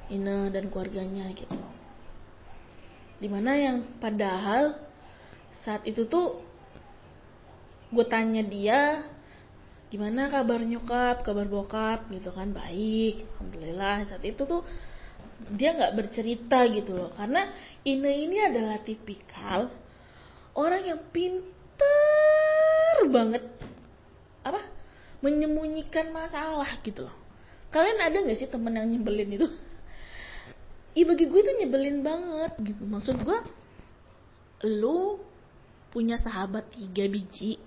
Ina 0.10 0.50
dan 0.50 0.74
keluarganya 0.74 1.30
gitu. 1.38 1.54
Di 3.22 3.30
mana 3.30 3.54
yang 3.54 3.86
padahal 4.02 4.80
saat 5.62 5.86
itu 5.86 6.08
tuh 6.10 6.42
gue 7.94 8.06
tanya 8.10 8.42
dia 8.42 9.06
gimana 9.94 10.32
kabar 10.32 10.64
nyokap? 10.66 11.22
Kabar 11.22 11.46
bokap? 11.46 12.10
Gitu 12.10 12.32
kan 12.34 12.50
baik 12.56 13.28
alhamdulillah. 13.38 14.10
Saat 14.10 14.24
itu 14.26 14.48
tuh 14.50 14.66
dia 15.54 15.78
nggak 15.78 15.94
bercerita 16.00 16.66
gitu 16.74 16.96
loh. 16.96 17.12
Karena 17.14 17.52
Ina 17.86 18.10
ini 18.10 18.38
adalah 18.42 18.82
tipikal 18.82 19.70
orang 20.56 20.82
yang 20.86 21.02
pintar 21.12 21.90
banget. 23.10 23.44
Apa? 24.46 24.62
Menyembunyikan 25.20 26.10
masalah 26.16 26.80
gitu 26.82 27.06
loh. 27.06 27.16
Kalian 27.70 28.02
ada 28.02 28.18
nggak 28.24 28.40
sih 28.40 28.50
temen 28.50 28.74
yang 28.74 28.90
nyebelin 28.90 29.30
itu? 29.36 29.48
Ih 30.98 31.06
bagi 31.06 31.30
gue 31.30 31.42
tuh 31.44 31.56
nyebelin 31.60 32.02
banget 32.02 32.54
gitu. 32.66 32.82
Maksud 32.88 33.22
gue 33.22 33.40
lu 34.66 35.22
punya 35.94 36.18
sahabat 36.18 36.70
tiga 36.74 37.08
biji 37.10 37.58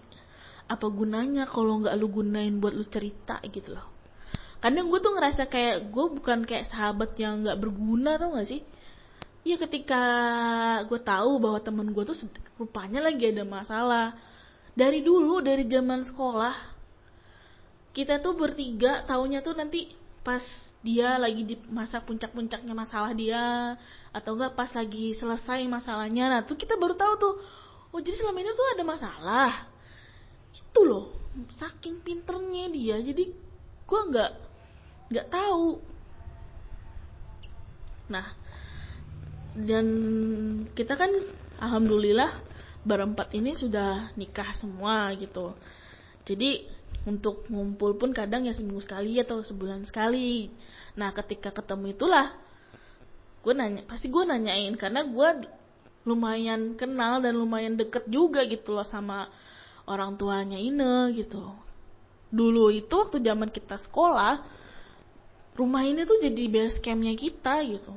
apa 0.71 0.87
gunanya 0.91 1.49
kalau 1.49 1.83
nggak 1.83 1.97
lu 1.99 2.07
gunain 2.11 2.59
buat 2.59 2.75
lu 2.75 2.83
cerita 2.89 3.39
gitu 3.47 3.79
loh? 3.79 3.87
Kadang 4.63 4.91
gue 4.91 4.99
tuh 5.03 5.15
ngerasa 5.15 5.51
kayak 5.51 5.91
gue 5.91 6.07
bukan 6.19 6.47
kayak 6.47 6.71
sahabat 6.71 7.19
yang 7.19 7.43
nggak 7.43 7.59
berguna 7.59 8.15
tau 8.15 8.39
gak 8.39 8.47
sih 8.47 8.63
ya 9.43 9.59
ketika 9.59 10.03
gue 10.87 11.01
tahu 11.03 11.43
bahwa 11.43 11.59
temen 11.59 11.91
gue 11.91 12.05
tuh 12.07 12.17
rupanya 12.59 13.03
lagi 13.03 13.31
ada 13.31 13.43
masalah. 13.43 14.15
Dari 14.73 15.05
dulu 15.05 15.45
dari 15.45 15.69
zaman 15.69 16.01
sekolah 16.07 16.55
kita 17.93 18.25
tuh 18.25 18.33
bertiga 18.33 19.05
taunya 19.05 19.45
tuh 19.45 19.53
nanti 19.53 19.93
pas 20.25 20.41
dia 20.81 21.21
lagi 21.21 21.45
di 21.45 21.55
masa 21.69 22.01
puncak-puncaknya 22.01 22.73
masalah 22.73 23.13
dia 23.13 23.77
atau 24.11 24.35
enggak 24.35 24.57
pas 24.57 24.71
lagi 24.73 25.13
selesai 25.13 25.67
masalahnya. 25.69 26.33
Nah 26.33 26.41
tuh 26.47 26.57
kita 26.57 26.79
baru 26.81 26.97
tahu 26.97 27.15
tuh 27.21 27.35
oh 27.93 28.01
jadi 28.01 28.17
selama 28.17 28.39
ini 28.41 28.51
tuh 28.57 28.69
ada 28.73 28.85
masalah. 28.87 29.53
Itu 30.55 30.81
loh 30.89 31.07
saking 31.53 32.01
pinternya 32.01 32.73
dia. 32.73 32.97
Jadi 33.03 33.25
gue 33.85 34.01
nggak 34.09 34.31
nggak 35.13 35.29
tahu. 35.29 35.69
Nah 38.09 38.42
dan 39.53 39.87
kita 40.73 40.97
kan 40.97 41.13
alhamdulillah 41.61 42.41
berempat 42.83 43.37
ini 43.37 43.53
sudah 43.53 44.11
nikah 44.17 44.57
semua 44.57 45.13
gitu. 45.15 45.53
Jadi 46.25 46.65
untuk 47.05 47.45
ngumpul 47.53 47.99
pun 47.99 48.15
kadang 48.17 48.47
ya 48.49 48.55
seminggu 48.57 48.81
sekali 48.83 49.21
atau 49.21 49.45
sebulan 49.45 49.85
sekali. 49.85 50.49
Nah 50.97 51.13
ketika 51.13 51.53
ketemu 51.53 51.93
itulah 51.93 52.33
gue 53.43 53.53
nanya 53.53 53.83
pasti 53.85 54.07
gue 54.07 54.23
nanyain 54.23 54.73
karena 54.79 55.03
gue 55.03 55.29
lumayan 56.07 56.79
kenal 56.79 57.23
dan 57.23 57.35
lumayan 57.39 57.75
deket 57.75 58.07
juga 58.07 58.47
gitu 58.47 58.75
loh 58.75 58.87
sama 58.87 59.29
orang 59.85 60.17
tuanya 60.17 60.57
Ine 60.57 61.13
gitu. 61.13 61.43
Dulu 62.33 62.73
itu 62.73 62.95
waktu 62.97 63.21
zaman 63.21 63.53
kita 63.53 63.77
sekolah 63.77 64.41
rumah 65.53 65.85
ini 65.85 66.09
tuh 66.09 66.17
jadi 66.25 66.49
base 66.49 66.81
campnya 66.81 67.13
kita 67.13 67.61
gitu 67.69 67.93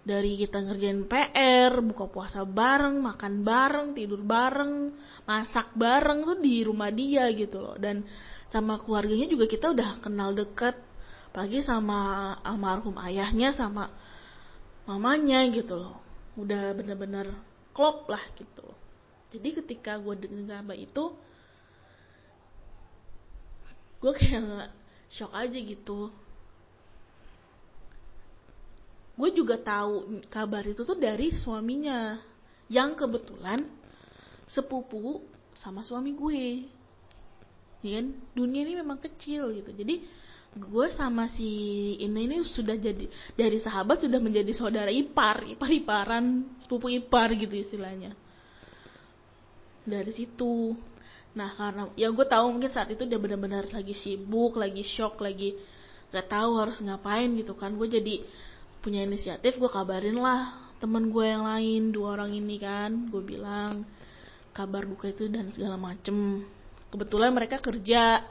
dari 0.00 0.40
kita 0.40 0.64
ngerjain 0.64 1.04
PR, 1.04 1.72
buka 1.84 2.08
puasa 2.08 2.44
bareng, 2.48 3.04
makan 3.04 3.44
bareng, 3.44 3.86
tidur 3.92 4.24
bareng, 4.24 4.96
masak 5.28 5.76
bareng 5.76 6.24
tuh 6.24 6.38
di 6.40 6.64
rumah 6.64 6.88
dia 6.88 7.28
gitu 7.36 7.60
loh. 7.60 7.76
Dan 7.76 8.08
sama 8.48 8.80
keluarganya 8.80 9.28
juga 9.28 9.44
kita 9.44 9.76
udah 9.76 10.00
kenal 10.00 10.32
deket, 10.32 10.74
apalagi 11.30 11.60
sama 11.60 12.32
almarhum 12.40 12.96
ayahnya 13.04 13.52
sama 13.52 13.92
mamanya 14.88 15.44
gitu 15.52 15.76
loh. 15.76 16.00
Udah 16.40 16.72
bener-bener 16.72 17.36
klop 17.76 18.08
lah 18.08 18.24
gitu. 18.40 18.66
Jadi 19.30 19.62
ketika 19.62 20.00
gue 20.00 20.26
dengar 20.26 20.64
kabar 20.64 20.74
itu, 20.80 21.04
gue 24.00 24.12
kayak 24.16 24.72
shock 25.12 25.30
aja 25.36 25.58
gitu 25.60 26.08
gue 29.20 29.30
juga 29.36 29.60
tahu 29.60 30.24
kabar 30.32 30.64
itu 30.64 30.80
tuh 30.80 30.96
dari 30.96 31.36
suaminya 31.36 32.16
yang 32.72 32.96
kebetulan 32.96 33.68
sepupu 34.48 35.20
sama 35.60 35.84
suami 35.84 36.16
gue. 36.16 36.44
Ya 37.84 38.00
kan? 38.00 38.06
Dunia 38.32 38.64
ini 38.64 38.80
memang 38.80 38.96
kecil 38.96 39.52
gitu. 39.52 39.70
Jadi 39.76 40.00
gue 40.50 40.86
sama 40.96 41.30
si 41.30 41.46
ini 42.00 42.26
ini 42.26 42.36
sudah 42.42 42.74
jadi 42.74 43.06
dari 43.38 43.62
sahabat 43.62 44.02
sudah 44.02 44.18
menjadi 44.18 44.50
saudara 44.50 44.90
ipar 44.90 45.46
ipar 45.46 45.70
iparan 45.70 46.56
sepupu 46.64 46.88
ipar 46.88 47.36
gitu 47.36 47.52
istilahnya. 47.52 48.16
Dari 49.84 50.12
situ. 50.16 50.74
Nah 51.36 51.54
karena 51.54 51.92
ya 51.94 52.08
gue 52.10 52.26
tahu 52.26 52.56
mungkin 52.56 52.72
saat 52.72 52.90
itu 52.90 53.04
dia 53.06 53.20
benar-benar 53.20 53.68
lagi 53.70 53.94
sibuk 53.94 54.56
lagi 54.58 54.82
shock 54.82 55.22
lagi 55.22 55.54
gak 56.10 56.26
tahu 56.26 56.58
harus 56.58 56.82
ngapain 56.82 57.30
gitu 57.38 57.54
kan. 57.54 57.78
Gue 57.78 57.86
jadi 57.86 58.26
punya 58.80 59.04
inisiatif 59.04 59.60
gue 59.60 59.70
kabarin 59.70 60.16
lah 60.16 60.72
temen 60.80 61.12
gue 61.12 61.24
yang 61.28 61.44
lain 61.44 61.92
dua 61.92 62.16
orang 62.16 62.32
ini 62.32 62.56
kan. 62.56 63.12
Gue 63.12 63.20
bilang 63.20 63.84
kabar 64.56 64.88
buka 64.88 65.12
itu 65.12 65.28
dan 65.28 65.52
segala 65.52 65.76
macem. 65.76 66.42
Kebetulan 66.90 67.30
mereka 67.30 67.60
kerja 67.60 68.24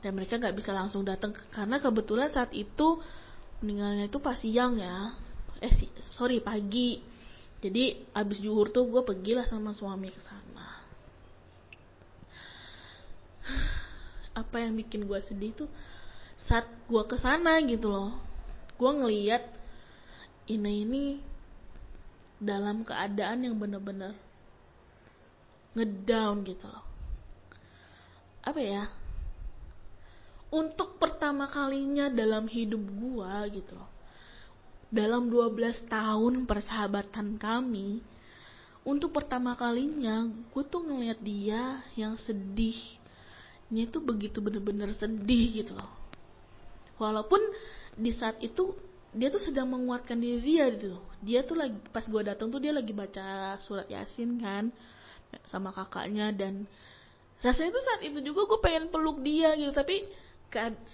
dan 0.00 0.10
mereka 0.16 0.40
nggak 0.40 0.56
bisa 0.56 0.72
langsung 0.72 1.04
datang 1.04 1.36
karena 1.52 1.76
kebetulan 1.78 2.32
saat 2.32 2.50
itu 2.56 2.98
meninggalnya 3.60 4.08
itu 4.08 4.18
pas 4.18 4.40
siang 4.40 4.80
ya. 4.80 5.12
Eh 5.60 5.70
sorry 6.16 6.40
pagi. 6.40 7.04
Jadi 7.60 8.08
abis 8.16 8.40
juhur 8.40 8.72
tuh 8.72 8.88
gue 8.88 9.04
pergilah 9.04 9.44
sama 9.44 9.76
suami 9.76 10.08
ke 10.08 10.20
sana. 10.24 10.80
Apa 14.40 14.64
yang 14.64 14.72
bikin 14.80 15.04
gue 15.04 15.20
sedih 15.20 15.52
tuh 15.52 15.68
saat 16.48 16.64
gue 16.88 17.02
ke 17.04 17.20
sana 17.20 17.60
gitu 17.68 17.92
loh. 17.92 18.16
Gue 18.80 18.88
ngeliat 18.96 19.59
ini 20.50 20.72
ini 20.82 21.04
dalam 22.40 22.82
keadaan 22.82 23.46
yang 23.46 23.54
bener-bener 23.60 24.16
ngedown 25.76 26.42
gitu 26.42 26.66
loh. 26.66 26.84
Apa 28.42 28.58
ya? 28.58 28.84
Untuk 30.50 30.98
pertama 30.98 31.46
kalinya 31.46 32.10
dalam 32.10 32.50
hidup 32.50 32.82
gua 32.98 33.46
gitu 33.46 33.78
loh. 33.78 33.90
Dalam 34.90 35.30
12 35.30 35.86
tahun 35.86 36.50
persahabatan 36.50 37.38
kami, 37.38 38.02
untuk 38.82 39.14
pertama 39.14 39.54
kalinya 39.54 40.26
gue 40.26 40.64
tuh 40.66 40.82
ngeliat 40.82 41.22
dia 41.22 41.78
yang 41.94 42.18
sedihnya 42.18 43.86
itu 43.86 44.02
begitu 44.02 44.42
bener-bener 44.42 44.90
sedih 44.98 45.62
gitu 45.62 45.78
loh. 45.78 45.94
Walaupun 46.98 47.38
di 47.94 48.10
saat 48.10 48.42
itu 48.42 48.74
dia 49.10 49.28
tuh 49.30 49.42
sedang 49.42 49.66
menguatkan 49.70 50.18
diri 50.18 50.38
dia 50.38 50.70
gitu 50.70 50.98
dia 51.20 51.40
tuh 51.42 51.58
lagi 51.58 51.74
pas 51.90 52.06
gue 52.06 52.22
datang 52.22 52.48
tuh 52.48 52.62
dia 52.62 52.70
lagi 52.70 52.94
baca 52.94 53.58
surat 53.58 53.90
yasin 53.90 54.38
kan 54.38 54.70
sama 55.46 55.70
kakaknya 55.70 56.34
dan 56.34 56.66
rasanya 57.40 57.70
tuh 57.72 57.84
saat 57.84 58.00
itu 58.04 58.18
juga 58.20 58.44
gue 58.48 58.60
pengen 58.60 58.86
peluk 58.92 59.22
dia 59.24 59.56
gitu. 59.56 59.72
Tapi 59.72 60.04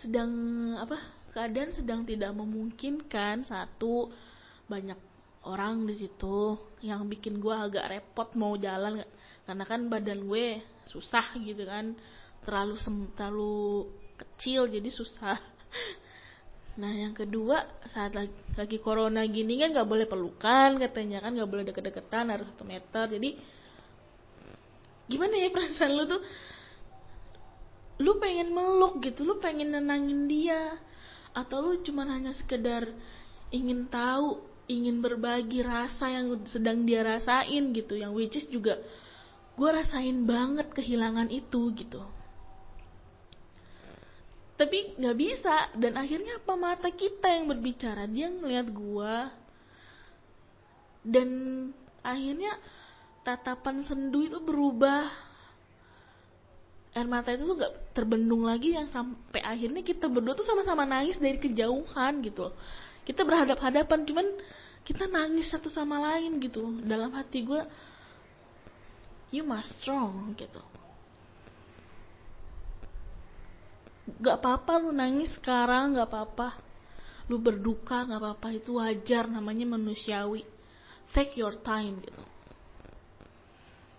sedang 0.03 0.31
apa 0.79 0.99
keadaan 1.33 1.73
sedang 1.75 2.01
tidak 2.07 2.33
memungkinkan. 2.37 3.47
Satu 3.47 4.11
banyak 4.67 4.99
orang 5.47 5.87
di 5.87 5.95
situ 5.95 6.59
yang 6.83 7.07
bikin 7.07 7.39
gue 7.39 7.55
agak 7.55 7.91
repot 7.91 8.29
mau 8.39 8.55
jalan. 8.59 9.03
Karena 9.47 9.65
kan 9.67 9.87
badan 9.91 10.27
gue 10.27 10.63
susah 10.87 11.35
gitu 11.41 11.67
kan. 11.67 11.95
Terlalu 12.47 12.75
sem 12.79 12.97
terlalu 13.19 13.91
kecil 14.17 14.71
jadi 14.71 14.89
susah 14.89 15.37
Nah 16.77 16.93
yang 16.93 17.17
kedua 17.17 17.65
saat 17.89 18.12
lagi, 18.12 18.77
corona 18.81 19.25
gini 19.25 19.57
kan 19.57 19.73
nggak 19.73 19.89
boleh 19.89 20.07
pelukan 20.09 20.77
katanya 20.77 21.25
kan 21.25 21.33
nggak 21.33 21.49
boleh 21.49 21.65
deket-deketan 21.65 22.29
harus 22.29 22.47
satu 22.53 22.65
meter. 22.69 23.09
Jadi 23.17 23.31
gimana 25.09 25.35
ya 25.41 25.49
perasaan 25.55 25.93
lu 25.97 26.05
tuh? 26.05 26.23
Lu 27.97 28.21
pengen 28.21 28.53
meluk 28.53 29.01
gitu 29.01 29.25
lu 29.25 29.41
pengen 29.41 29.73
nenangin 29.73 30.29
dia. 30.29 30.77
Atau 31.33 31.65
lu 31.65 31.81
cuma 31.81 32.05
hanya 32.09 32.33
sekedar 32.37 32.93
ingin 33.53 33.89
tahu 33.89 34.41
ingin 34.67 34.99
berbagi 34.99 35.62
rasa 35.62 36.11
yang 36.11 36.43
sedang 36.51 36.83
dia 36.83 37.07
rasain 37.07 37.71
gitu 37.71 37.95
yang 37.95 38.11
which 38.12 38.35
is 38.35 38.47
juga 38.51 38.83
gue 39.55 39.71
rasain 39.71 40.27
banget 40.27 40.69
kehilangan 40.75 41.31
itu 41.31 41.71
gitu 41.79 42.03
tapi 44.57 44.97
nggak 44.97 45.16
bisa. 45.16 45.69
Dan 45.77 46.01
akhirnya 46.01 46.40
apa? 46.40 46.53
Mata 46.57 46.88
kita 46.88 47.29
yang 47.29 47.53
berbicara. 47.53 48.09
Dia 48.09 48.33
ngeliat 48.33 48.69
gua. 48.73 49.31
Dan 51.05 51.29
akhirnya 52.01 52.57
tatapan 53.23 53.85
sendu 53.85 54.25
itu 54.25 54.40
berubah. 54.40 55.29
Air 56.97 57.09
mata 57.12 57.29
itu 57.29 57.45
tuh 57.45 57.61
gak 57.61 57.92
terbendung 57.92 58.49
lagi 58.49 58.73
yang 58.73 58.88
sampai 58.88 59.45
akhirnya 59.45 59.85
kita 59.85 60.09
berdua 60.09 60.33
tuh 60.33 60.49
sama-sama 60.49 60.88
nangis 60.88 61.21
dari 61.21 61.37
kejauhan 61.37 62.25
gitu. 62.25 62.49
Kita 63.05 63.21
berhadap-hadapan 63.21 64.09
cuman 64.09 64.27
kita 64.81 65.05
nangis 65.05 65.53
satu 65.53 65.69
sama 65.69 66.01
lain 66.01 66.40
gitu. 66.40 66.64
Dalam 66.88 67.12
hati 67.12 67.45
gue 67.45 67.61
you 69.29 69.45
must 69.45 69.77
strong 69.77 70.33
gitu 70.40 70.62
gak 74.07 74.38
apa-apa 74.38 74.87
lu 74.87 74.95
nangis 74.95 75.35
sekarang 75.35 75.99
gak 75.99 76.09
apa-apa. 76.11 76.49
Lu 77.27 77.42
berduka 77.42 78.07
gak 78.07 78.23
apa-apa. 78.23 78.49
Itu 78.55 78.79
wajar 78.79 79.27
namanya 79.27 79.66
manusiawi. 79.66 80.47
Take 81.11 81.38
your 81.42 81.59
time 81.59 81.99
gitu. 82.03 82.23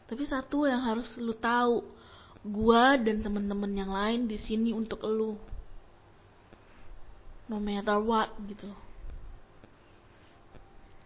Tapi 0.08 0.24
satu 0.24 0.64
yang 0.64 0.80
harus 0.88 1.12
lu 1.20 1.36
tahu 1.36 1.84
gua 2.48 2.96
dan 2.96 3.20
temen-temen 3.20 3.72
yang 3.76 3.92
lain 3.92 4.32
di 4.32 4.40
sini 4.40 4.72
untuk 4.72 5.04
lu. 5.04 5.36
No 7.52 7.60
matter 7.60 8.00
what 8.00 8.32
gitu. 8.48 8.72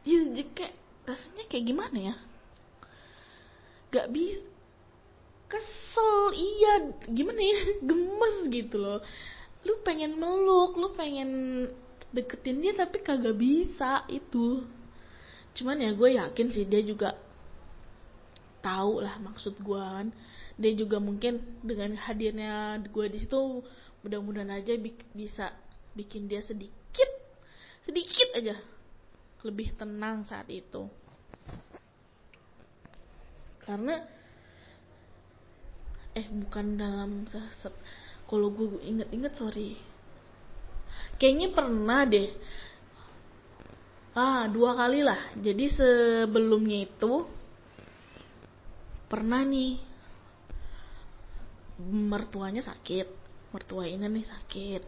Ya 0.06 0.22
kayak 0.54 0.78
rasanya 1.06 1.44
kayak 1.50 1.66
gimana 1.66 1.98
ya? 1.98 2.16
Gak 3.90 4.14
bisa 4.14 4.51
kesel. 5.52 6.32
Iya 6.32 6.72
gimana 7.12 7.42
ya? 7.44 7.60
Gemes 7.88 8.36
gitu 8.48 8.80
loh. 8.80 9.00
Lu 9.68 9.84
pengen 9.84 10.16
meluk 10.16 10.80
lu 10.80 10.96
pengen 10.96 11.30
deketin 12.16 12.64
dia 12.64 12.74
tapi 12.74 13.04
kagak 13.04 13.36
bisa 13.36 14.08
itu. 14.08 14.64
Cuman 15.52 15.84
ya 15.84 15.92
gue 15.92 16.10
yakin 16.16 16.48
sih 16.56 16.64
dia 16.64 16.80
juga 16.80 17.20
tahu 18.64 19.04
lah 19.04 19.20
maksud 19.20 19.60
gue 19.60 19.84
kan. 19.84 20.08
Dia 20.56 20.72
juga 20.78 21.04
mungkin 21.04 21.44
dengan 21.60 22.00
hadirnya 22.00 22.80
gue 22.88 23.06
di 23.12 23.20
situ 23.20 23.66
mudah-mudahan 24.02 24.58
aja 24.58 24.74
bi 24.80 24.96
bisa 25.14 25.54
bikin 25.94 26.26
dia 26.26 26.42
sedikit 26.42 27.10
sedikit 27.86 28.34
aja 28.40 28.56
lebih 29.44 29.74
tenang 29.76 30.24
saat 30.26 30.48
itu. 30.48 30.88
Karena 33.62 34.02
eh 36.12 36.28
bukan 36.28 36.76
dalam 36.76 37.24
kalau 38.32 38.48
gue 38.56 38.80
inget-inget 38.88 39.36
sorry. 39.36 39.76
Kayaknya 41.20 41.48
pernah 41.52 42.02
deh. 42.08 42.32
Ah 44.16 44.48
dua 44.48 44.76
kali 44.76 45.04
lah. 45.04 45.36
Jadi 45.36 45.68
sebelumnya 45.68 46.88
itu 46.88 47.28
pernah 49.12 49.44
nih. 49.44 49.84
Mertuanya 51.84 52.64
sakit. 52.64 53.08
Mertua 53.52 53.84
ini 53.92 54.08
nih 54.08 54.28
sakit. 54.28 54.84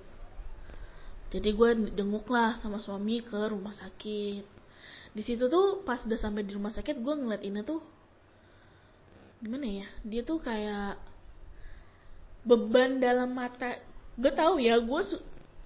Jadi 1.35 1.49
gue 1.51 1.69
jenguk 1.99 2.31
lah 2.31 2.55
sama 2.63 2.79
suami 2.79 3.19
ke 3.19 3.39
rumah 3.51 3.75
sakit. 3.75 4.43
Di 5.13 5.21
situ 5.21 5.51
tuh 5.51 5.83
pas 5.83 5.99
udah 5.99 6.15
sampai 6.15 6.47
di 6.47 6.55
rumah 6.55 6.71
sakit 6.71 6.95
gue 6.95 7.13
ngeliat 7.13 7.43
ini 7.43 7.59
tuh 7.67 7.83
gimana 9.43 9.67
ya? 9.67 9.87
Dia 10.07 10.23
tuh 10.23 10.39
kayak 10.39 11.12
beban 12.43 12.99
dalam 12.99 13.31
mata. 13.31 13.79
Gue 14.19 14.31
tahu 14.31 14.61
ya 14.61 14.77
gue 14.77 15.01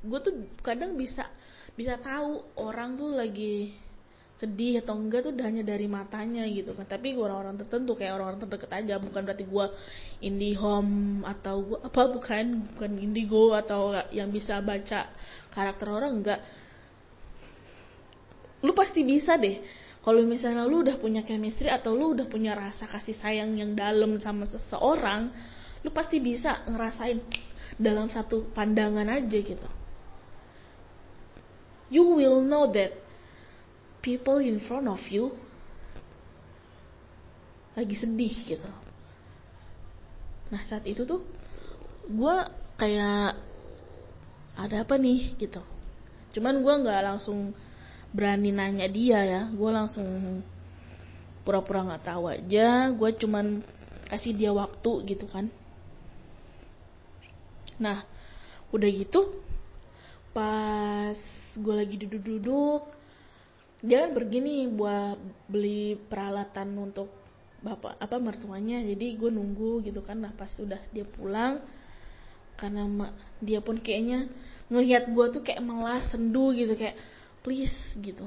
gue 0.08 0.20
tuh 0.22 0.34
kadang 0.62 0.96
bisa 0.96 1.28
bisa 1.74 1.98
tahu 2.00 2.42
orang 2.58 2.98
tuh 2.98 3.14
lagi 3.14 3.76
sedih 4.38 4.86
atau 4.86 4.94
enggak 4.94 5.26
tuh 5.26 5.34
hanya 5.42 5.66
dari 5.66 5.90
matanya 5.90 6.46
gitu 6.46 6.78
kan. 6.78 6.86
Tapi 6.86 7.18
orang-orang 7.18 7.58
tertentu 7.58 7.98
kayak 7.98 8.22
orang-orang 8.22 8.42
terdekat 8.46 8.72
aja. 8.72 8.96
Bukan 9.02 9.22
berarti 9.26 9.46
gue 9.50 9.66
indie 10.22 10.54
home 10.54 11.26
atau 11.26 11.66
gua 11.66 11.80
apa 11.86 12.02
bukan 12.14 12.46
bukan 12.74 12.92
indigo 13.02 13.58
atau 13.58 13.98
yang 14.14 14.30
bisa 14.30 14.62
baca 14.62 15.10
karakter 15.52 15.88
orang 15.90 16.22
enggak. 16.22 16.42
Lu 18.62 18.74
pasti 18.78 19.02
bisa 19.02 19.38
deh. 19.42 19.58
Kalau 20.06 20.24
misalnya 20.24 20.64
lu 20.64 20.88
udah 20.88 21.02
punya 21.02 21.26
chemistry 21.26 21.68
atau 21.68 21.92
lu 21.92 22.16
udah 22.16 22.32
punya 22.32 22.56
rasa 22.56 22.88
kasih 22.88 23.18
sayang 23.18 23.60
yang 23.60 23.76
dalam 23.76 24.22
sama 24.24 24.48
seseorang 24.48 25.34
lu 25.88 25.96
pasti 25.96 26.20
bisa 26.20 26.68
ngerasain 26.68 27.24
dalam 27.80 28.12
satu 28.12 28.52
pandangan 28.52 29.08
aja 29.08 29.40
gitu. 29.40 29.70
You 31.88 32.04
will 32.12 32.44
know 32.44 32.68
that 32.76 32.92
people 34.04 34.44
in 34.44 34.60
front 34.60 34.92
of 34.92 35.00
you 35.08 35.32
lagi 37.80 37.96
sedih 37.96 38.36
gitu. 38.44 38.68
Nah 40.52 40.60
saat 40.68 40.84
itu 40.84 41.08
tuh 41.08 41.24
gue 42.12 42.36
kayak 42.76 43.40
ada 44.60 44.84
apa 44.84 45.00
nih 45.00 45.40
gitu. 45.40 45.64
Cuman 46.36 46.68
gue 46.68 46.74
nggak 46.84 47.16
langsung 47.16 47.56
berani 48.12 48.52
nanya 48.52 48.92
dia 48.92 49.24
ya. 49.24 49.42
Gue 49.56 49.72
langsung 49.72 50.44
pura-pura 51.48 51.88
nggak 51.88 52.04
-pura 52.04 52.12
tahu 52.12 52.24
aja. 52.28 52.92
Gue 52.92 53.16
cuman 53.16 53.64
kasih 54.12 54.36
dia 54.36 54.52
waktu 54.52 55.16
gitu 55.16 55.24
kan 55.32 55.48
nah 57.78 58.06
udah 58.74 58.90
gitu 58.90 59.34
pas 60.36 61.18
gue 61.58 61.74
lagi 61.74 61.96
duduk-duduk 61.98 62.98
dia 63.86 64.06
kan 64.06 64.12
pergi 64.18 64.42
nih 64.42 64.62
buat 64.74 65.18
beli 65.46 66.02
peralatan 66.10 66.74
untuk 66.82 67.14
bapak 67.62 67.98
apa 68.02 68.18
mertuanya. 68.18 68.82
Jadi 68.82 69.18
gue 69.18 69.30
nunggu 69.30 69.86
gitu 69.86 70.02
kan. 70.02 70.22
Nah 70.22 70.34
pas 70.34 70.50
sudah 70.50 70.82
dia 70.90 71.06
pulang 71.06 71.62
karena 72.58 73.14
dia 73.38 73.62
pun 73.62 73.78
kayaknya 73.78 74.26
ngelihat 74.74 75.14
gue 75.14 75.26
tuh 75.30 75.42
kayak 75.46 75.62
malah 75.62 76.02
sendu 76.10 76.58
gitu 76.58 76.74
kayak 76.74 76.98
please 77.46 77.78
gitu. 78.02 78.26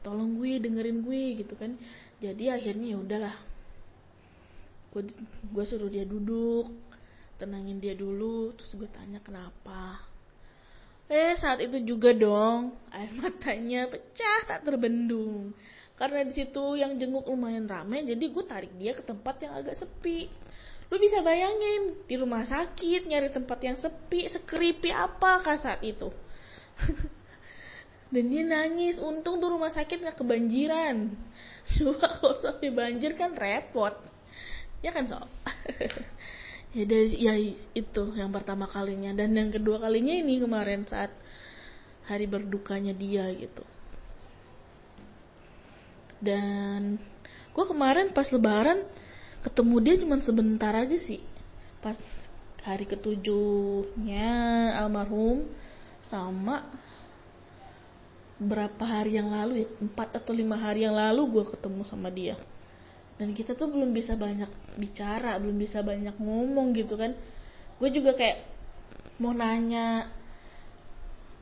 Tolong 0.00 0.40
gue 0.40 0.56
dengerin 0.56 1.04
gue 1.04 1.44
gitu 1.44 1.52
kan. 1.56 1.76
Jadi 2.24 2.48
akhirnya 2.48 2.96
ya 2.96 2.98
udahlah 2.98 3.36
gue 5.52 5.64
suruh 5.68 5.92
dia 5.92 6.08
duduk 6.08 6.72
tenangin 7.38 7.78
dia 7.78 7.94
dulu 7.94 8.52
terus 8.58 8.74
gue 8.74 8.90
tanya 8.90 9.22
kenapa 9.22 10.08
Eh 11.08 11.40
saat 11.40 11.64
itu 11.64 11.80
juga 11.88 12.12
dong 12.12 12.76
air 12.92 13.08
matanya 13.16 13.88
pecah 13.88 14.44
tak 14.44 14.68
terbendung. 14.68 15.56
Karena 15.96 16.20
di 16.22 16.36
situ 16.36 16.76
yang 16.76 17.00
jenguk 17.00 17.26
lumayan 17.26 17.64
rame, 17.64 18.04
jadi 18.04 18.22
gue 18.28 18.44
tarik 18.44 18.70
dia 18.76 18.92
ke 18.92 19.02
tempat 19.02 19.40
yang 19.40 19.56
agak 19.56 19.80
sepi. 19.80 20.28
Lu 20.92 21.00
bisa 21.00 21.24
bayangin 21.24 21.96
di 22.04 22.14
rumah 22.20 22.44
sakit 22.44 23.08
nyari 23.08 23.32
tempat 23.32 23.58
yang 23.64 23.76
sepi, 23.80 24.28
sekeripi 24.30 24.92
apa 24.92 25.42
kah 25.42 25.58
saat 25.58 25.80
itu? 25.80 26.12
Dan 28.12 28.24
dia 28.30 28.44
nangis, 28.44 29.00
untung 29.00 29.40
tuh 29.40 29.48
rumah 29.52 29.72
sakit 29.72 30.00
gak 30.06 30.16
kebanjiran. 30.20 31.12
Coba 31.72 32.04
kalau 32.20 32.36
sampai 32.40 32.68
banjir 32.72 33.16
kan 33.16 33.32
repot. 33.32 33.96
Ya 34.84 34.92
kan 34.92 35.08
sob? 35.08 35.26
ya 36.78 36.84
dari 36.86 37.10
ya 37.18 37.34
itu 37.74 38.02
yang 38.14 38.30
pertama 38.30 38.70
kalinya. 38.70 39.10
Dan 39.10 39.34
yang 39.34 39.50
kedua 39.50 39.82
kalinya 39.82 40.14
ini 40.14 40.38
kemarin 40.38 40.86
saat 40.86 41.10
hari 42.06 42.30
berdukanya 42.30 42.94
dia 42.94 43.26
gitu. 43.34 43.66
Dan 46.22 47.02
gue 47.50 47.64
kemarin 47.66 48.14
pas 48.14 48.30
lebaran 48.30 48.86
ketemu 49.42 49.76
dia 49.82 49.94
cuma 49.98 50.22
sebentar 50.22 50.70
aja 50.78 50.98
sih. 51.02 51.18
Pas 51.82 51.98
hari 52.62 52.86
ketujuhnya 52.86 54.30
almarhum 54.78 55.50
sama 56.06 56.62
berapa 58.38 58.86
hari 58.86 59.18
yang 59.18 59.34
lalu 59.34 59.66
ya? 59.66 59.68
Empat 59.82 60.14
atau 60.14 60.30
lima 60.30 60.54
hari 60.54 60.86
yang 60.86 60.94
lalu 60.94 61.26
gue 61.26 61.44
ketemu 61.58 61.82
sama 61.82 62.06
dia 62.06 62.38
dan 63.18 63.34
kita 63.34 63.58
tuh 63.58 63.66
belum 63.66 63.90
bisa 63.90 64.14
banyak 64.14 64.48
bicara 64.78 65.42
belum 65.42 65.58
bisa 65.58 65.82
banyak 65.82 66.14
ngomong 66.22 66.70
gitu 66.72 66.94
kan. 66.94 67.18
Gue 67.82 67.90
juga 67.90 68.14
kayak 68.14 68.46
mau 69.18 69.34
nanya 69.34 70.06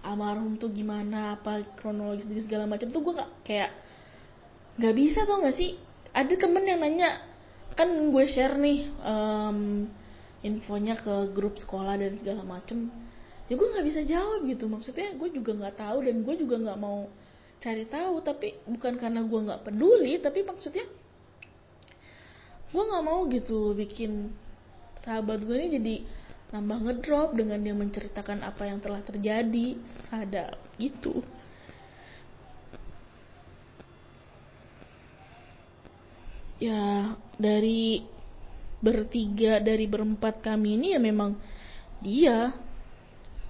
almarhum 0.01 0.57
tuh 0.57 0.73
gimana 0.73 1.37
apa 1.37 1.61
kronologis 1.77 2.49
segala 2.49 2.65
macam 2.65 2.89
tuh 2.89 3.03
gue 3.05 3.15
gak 3.21 3.31
kayak 3.45 3.71
nggak 4.81 4.95
bisa 4.97 5.29
tuh 5.29 5.37
nggak 5.45 5.57
sih? 5.57 5.77
Ada 6.17 6.33
temen 6.41 6.65
yang 6.65 6.81
nanya 6.81 7.21
kan 7.77 7.93
gue 7.93 8.25
share 8.25 8.57
nih 8.57 8.89
um, 9.05 9.85
infonya 10.41 10.97
ke 10.97 11.37
grup 11.37 11.61
sekolah 11.61 12.01
dan 12.01 12.17
segala 12.17 12.41
macem. 12.41 12.89
Ya 13.53 13.55
gue 13.61 13.69
nggak 13.69 13.87
bisa 13.87 14.01
jawab 14.09 14.49
gitu 14.49 14.65
maksudnya 14.65 15.13
gue 15.13 15.29
juga 15.29 15.53
nggak 15.53 15.77
tahu 15.77 16.09
dan 16.09 16.25
gue 16.25 16.35
juga 16.41 16.57
nggak 16.57 16.81
mau 16.81 17.05
cari 17.61 17.85
tahu 17.89 18.21
tapi 18.25 18.57
bukan 18.65 18.97
karena 19.01 19.21
gue 19.25 19.41
nggak 19.49 19.65
peduli 19.65 20.21
tapi 20.21 20.45
maksudnya 20.45 20.85
gue 22.77 22.85
nggak 22.85 23.07
mau 23.09 23.25
gitu 23.33 23.73
bikin 23.73 24.37
sahabat 25.01 25.41
gue 25.49 25.57
ini 25.57 25.69
jadi 25.81 25.95
nambah 26.53 26.79
ngedrop 26.85 27.33
dengan 27.33 27.59
dia 27.65 27.73
menceritakan 27.73 28.45
apa 28.45 28.69
yang 28.69 28.85
telah 28.85 29.01
terjadi. 29.01 29.81
Sadar 30.07 30.61
gitu. 30.77 31.25
Ya 36.61 37.17
dari 37.41 38.05
bertiga 38.81 39.57
dari 39.61 39.89
berempat 39.89 40.45
kami 40.45 40.77
ini 40.77 40.93
ya 40.93 41.01
memang 41.01 41.37
dia 42.05 42.53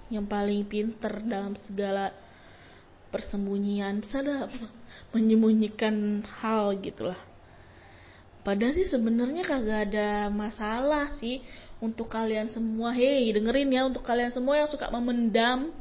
yang 0.07 0.27
paling 0.27 0.63
pinter 0.71 1.19
dalam 1.27 1.59
segala 1.67 2.15
persembunyian 3.11 4.07
sadar 4.07 4.51
menyembunyikan 5.15 6.23
hal 6.43 6.79
gitulah 6.79 7.19
Padahal 8.47 8.79
sih 8.79 8.87
sebenarnya 8.87 9.43
kagak 9.43 9.91
ada 9.91 10.31
masalah 10.31 11.11
sih 11.19 11.43
untuk 11.83 12.07
kalian 12.07 12.47
semua. 12.47 12.95
Hei, 12.95 13.27
dengerin 13.35 13.75
ya 13.75 13.83
untuk 13.91 14.07
kalian 14.07 14.31
semua 14.31 14.63
yang 14.63 14.71
suka 14.71 14.87
memendam 14.87 15.75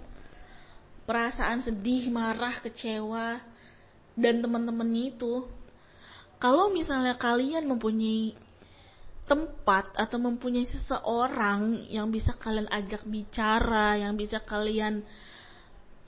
perasaan 1.05 1.61
sedih, 1.61 2.09
marah, 2.09 2.57
kecewa 2.65 3.37
dan 4.17 4.41
teman-teman 4.41 4.89
itu. 4.97 5.45
Kalau 6.41 6.73
misalnya 6.73 7.13
kalian 7.21 7.69
mempunyai 7.69 8.33
tempat 9.29 9.93
atau 9.93 10.17
mempunyai 10.17 10.65
seseorang 10.65 11.85
yang 11.93 12.09
bisa 12.09 12.33
kalian 12.33 12.65
ajak 12.73 13.05
bicara, 13.05 13.93
yang 14.01 14.17
bisa 14.17 14.41
kalian 14.41 15.05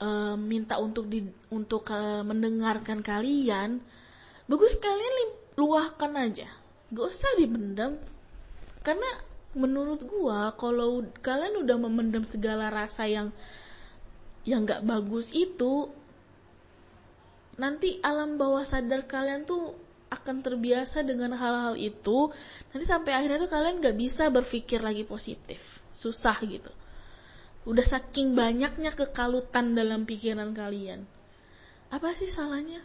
uh, 0.02 0.34
minta 0.34 0.74
untuk 0.82 1.06
di, 1.06 1.22
untuk 1.54 1.86
uh, 1.94 2.26
mendengarkan 2.26 2.98
kalian, 2.98 3.78
bagus 4.50 4.74
kalian 4.82 5.38
luahkan 5.58 6.14
aja. 6.14 6.46
Gak 6.94 7.06
usah 7.10 7.30
dipendam. 7.34 7.98
Karena 8.86 9.10
menurut 9.58 10.06
gua 10.06 10.54
kalau 10.54 11.02
kalian 11.18 11.66
udah 11.66 11.76
memendam 11.82 12.22
segala 12.30 12.70
rasa 12.70 13.10
yang 13.10 13.34
yang 14.46 14.62
gak 14.62 14.86
bagus 14.86 15.28
itu 15.34 15.90
nanti 17.58 17.98
alam 18.06 18.38
bawah 18.38 18.62
sadar 18.62 19.04
kalian 19.10 19.42
tuh 19.44 19.74
akan 20.08 20.40
terbiasa 20.40 21.04
dengan 21.04 21.34
hal-hal 21.36 21.74
itu. 21.76 22.32
Nanti 22.72 22.86
sampai 22.88 23.12
akhirnya 23.12 23.44
tuh 23.44 23.52
kalian 23.52 23.82
gak 23.82 23.98
bisa 23.98 24.30
berpikir 24.30 24.80
lagi 24.80 25.04
positif. 25.04 25.58
Susah 25.98 26.38
gitu. 26.46 26.70
Udah 27.68 27.84
saking 27.84 28.32
banyaknya 28.32 28.94
kekalutan 28.96 29.76
dalam 29.76 30.08
pikiran 30.08 30.54
kalian. 30.56 31.04
Apa 31.92 32.16
sih 32.16 32.32
salahnya 32.32 32.80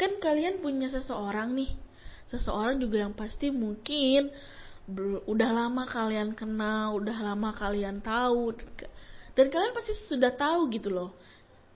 kan 0.00 0.16
kalian 0.16 0.64
punya 0.64 0.88
seseorang 0.88 1.52
nih 1.52 1.76
seseorang 2.32 2.80
juga 2.80 3.04
yang 3.04 3.12
pasti 3.12 3.52
mungkin 3.52 4.32
udah 5.28 5.50
lama 5.54 5.86
kalian 5.86 6.34
kenal, 6.34 6.98
udah 6.98 7.14
lama 7.20 7.52
kalian 7.54 8.00
tahu 8.00 8.56
dan 9.36 9.46
kalian 9.52 9.76
pasti 9.76 9.92
sudah 10.08 10.32
tahu 10.34 10.72
gitu 10.72 10.88
loh 10.90 11.12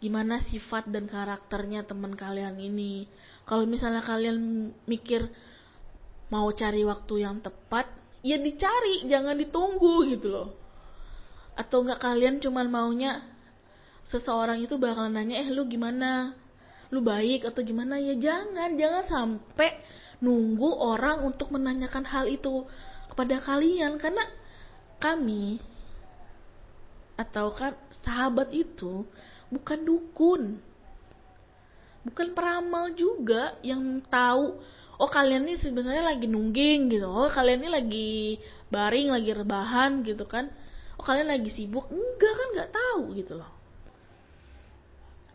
gimana 0.05 0.37
sifat 0.37 0.93
dan 0.93 1.09
karakternya 1.09 1.89
teman 1.89 2.13
kalian 2.13 2.61
ini. 2.61 3.09
Kalau 3.49 3.65
misalnya 3.65 4.05
kalian 4.05 4.69
mikir 4.85 5.33
mau 6.29 6.45
cari 6.53 6.85
waktu 6.85 7.25
yang 7.25 7.41
tepat, 7.41 7.89
ya 8.21 8.37
dicari, 8.37 9.09
jangan 9.09 9.33
ditunggu 9.41 10.05
gitu 10.13 10.29
loh. 10.29 10.49
Atau 11.57 11.89
enggak 11.89 12.05
kalian 12.05 12.37
cuman 12.45 12.69
maunya 12.69 13.25
seseorang 14.05 14.61
itu 14.61 14.77
bakal 14.77 15.09
nanya, 15.09 15.41
"Eh, 15.41 15.49
lu 15.49 15.65
gimana? 15.65 16.37
Lu 16.95 17.03
baik 17.03 17.51
atau 17.51 17.67
gimana?" 17.67 17.99
Ya 17.99 18.15
jangan, 18.15 18.79
jangan 18.79 19.05
sampai 19.05 19.83
nunggu 20.23 20.71
orang 20.79 21.27
untuk 21.27 21.51
menanyakan 21.51 22.07
hal 22.07 22.31
itu 22.31 22.63
kepada 23.11 23.43
kalian. 23.43 23.99
Karena 23.99 24.23
kami 25.03 25.59
atau 27.19 27.51
kan 27.51 27.75
sahabat 28.03 28.51
itu 28.55 29.07
bukan 29.51 29.87
dukun 29.87 30.43
bukan 32.03 32.35
peramal 32.35 32.91
juga 32.99 33.55
yang 33.63 34.03
tahu 34.11 34.59
oh 34.99 35.11
kalian 35.11 35.49
ini 35.49 35.57
sebenarnya 35.59 36.05
lagi 36.07 36.27
nungging 36.31 36.93
gitu. 36.93 37.09
Oh 37.09 37.27
kalian 37.27 37.67
ini 37.67 37.71
lagi 37.71 38.13
baring 38.71 39.11
lagi 39.11 39.31
rebahan 39.35 40.07
gitu 40.07 40.23
kan. 40.29 40.51
Oh 40.99 41.05
kalian 41.05 41.31
lagi 41.31 41.51
sibuk. 41.51 41.91
Enggak 41.91 42.35
kan 42.35 42.49
nggak 42.55 42.71
tahu 42.71 43.03
gitu 43.19 43.33
loh. 43.39 43.51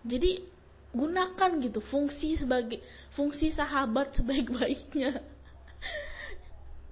Jadi 0.07 0.39
gunakan 0.89 1.51
gitu 1.61 1.79
fungsi 1.85 2.33
sebagai 2.33 2.81
fungsi 3.13 3.53
sahabat 3.53 4.13
sebaik-baiknya. 4.17 5.21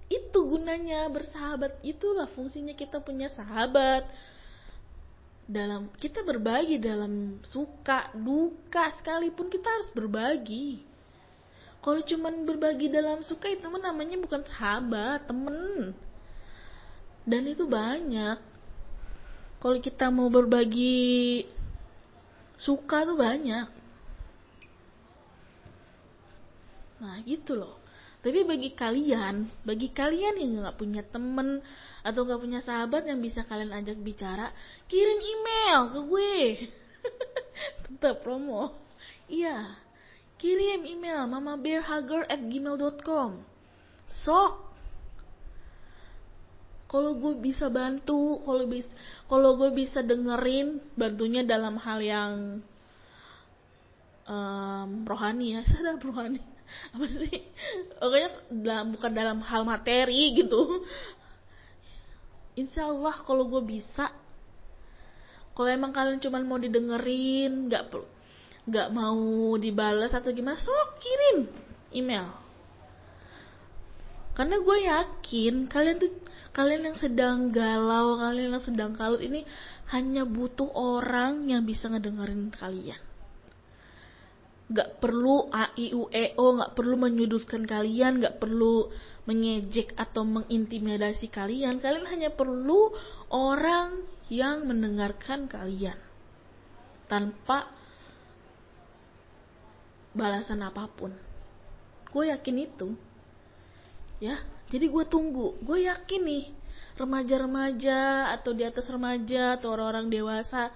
Itu 0.08 0.48
gunanya 0.48 1.12
bersahabat 1.12 1.84
itulah 1.84 2.30
fungsinya 2.32 2.72
kita 2.78 3.04
punya 3.04 3.28
sahabat. 3.28 4.08
Dalam 5.48 5.88
kita 5.96 6.28
berbagi 6.28 6.76
dalam 6.76 7.40
suka 7.44 8.12
duka 8.16 8.92
sekalipun 9.00 9.48
kita 9.48 9.68
harus 9.68 9.90
berbagi. 9.96 10.84
Kalau 11.80 12.04
cuman 12.04 12.44
berbagi 12.44 12.92
dalam 12.92 13.24
suka 13.24 13.48
itu 13.48 13.64
namanya 13.64 14.20
bukan 14.20 14.44
sahabat 14.44 15.24
temen. 15.24 15.96
Dan 17.24 17.48
itu 17.48 17.64
banyak. 17.64 18.40
Kalau 19.60 19.78
kita 19.80 20.12
mau 20.12 20.28
berbagi 20.28 21.48
suka 22.60 23.08
tuh 23.08 23.16
banyak 23.16 23.78
nah 26.98 27.22
gitu 27.26 27.58
loh 27.58 27.88
tapi 28.28 28.44
bagi 28.44 28.76
kalian, 28.76 29.48
bagi 29.64 29.88
kalian 29.94 30.42
yang 30.42 30.58
nggak 30.60 30.76
punya 30.76 31.00
temen 31.06 31.62
atau 32.02 32.26
nggak 32.28 32.42
punya 32.44 32.60
sahabat 32.66 33.06
yang 33.08 33.24
bisa 33.24 33.48
kalian 33.48 33.72
ajak 33.72 33.96
bicara, 34.04 34.52
kirim 34.92 35.16
email 35.16 35.88
ke 35.88 36.00
gue. 36.02 36.68
Tetap 37.88 38.28
promo. 38.28 38.76
Iya, 39.30 39.78
kirim 40.42 40.84
email 40.84 41.24
mamabearhugger@gmail.com. 41.30 43.32
Sok. 44.12 44.68
Kalau 46.92 47.16
gue 47.20 47.36
bisa 47.40 47.72
bantu, 47.72 48.44
kalau 48.44 48.68
bisa 48.68 48.92
kalau 49.32 49.56
gue 49.56 49.72
bisa 49.72 50.04
dengerin, 50.04 50.84
bantunya 51.00 51.48
dalam 51.48 51.80
hal 51.80 52.04
yang 52.04 52.60
um, 54.28 55.08
rohani 55.08 55.56
ya, 55.60 55.64
sadar 55.72 55.96
rohani 55.96 56.57
apa 56.96 57.06
sih? 57.10 57.48
Pokoknya 58.00 58.30
dalam, 58.52 58.88
bukan 58.96 59.12
dalam 59.12 59.40
hal 59.44 59.62
materi 59.64 60.38
gitu. 60.38 60.84
Insya 62.58 62.90
Allah 62.90 63.16
kalau 63.22 63.46
gue 63.48 63.64
bisa 63.64 64.10
kalau 65.54 65.74
emang 65.74 65.90
kalian 65.90 66.22
cuma 66.22 66.38
mau 66.46 66.62
didengerin 66.62 67.66
nggak 67.66 67.90
perlu 67.90 68.06
nggak 68.68 68.90
mau 68.94 69.56
dibalas 69.58 70.12
atau 70.12 70.30
gimana 70.36 70.60
sok 70.60 71.00
kirim 71.00 71.48
email. 71.96 72.30
Karena 74.36 74.60
gue 74.60 74.78
yakin 74.86 75.72
kalian 75.72 75.98
tuh 75.98 76.14
kalian 76.52 76.92
yang 76.94 76.98
sedang 77.00 77.54
galau 77.54 78.18
kalian 78.18 78.54
yang 78.54 78.66
sedang 78.66 78.92
kalut 78.98 79.22
ini 79.22 79.46
hanya 79.94 80.28
butuh 80.28 80.68
orang 80.74 81.48
yang 81.48 81.64
bisa 81.64 81.88
ngedengerin 81.88 82.50
kalian 82.50 83.07
nggak 84.68 85.00
perlu 85.00 85.48
a 85.48 85.72
i 85.80 85.96
u 85.96 86.12
e 86.12 86.36
o 86.36 86.46
nggak 86.60 86.76
perlu 86.76 86.96
menyudutkan 87.00 87.64
kalian 87.64 88.20
nggak 88.20 88.36
perlu 88.44 88.92
mengejek 89.28 89.92
atau 90.00 90.24
mengintimidasi 90.24 91.28
kalian. 91.28 91.84
Kalian 91.84 92.08
hanya 92.08 92.32
perlu 92.32 92.96
orang 93.28 94.08
yang 94.32 94.64
mendengarkan 94.64 95.52
kalian. 95.52 96.00
Tanpa 97.12 97.68
balasan 100.16 100.64
apa 100.64 100.88
pun. 100.88 101.12
Gue 102.12 102.32
yakin 102.32 102.58
itu. 102.64 102.96
Ya 104.24 104.40
jadi 104.72 104.88
gue 104.88 105.04
tunggu. 105.08 105.60
Gue 105.60 105.88
yakin 105.88 106.24
nih 106.24 106.46
remaja-remaja 106.98 108.34
atau 108.34 108.56
di 108.56 108.66
atas 108.66 108.90
remaja 108.90 109.60
atau 109.60 109.76
orang-orang 109.76 110.10
dewasa 110.10 110.74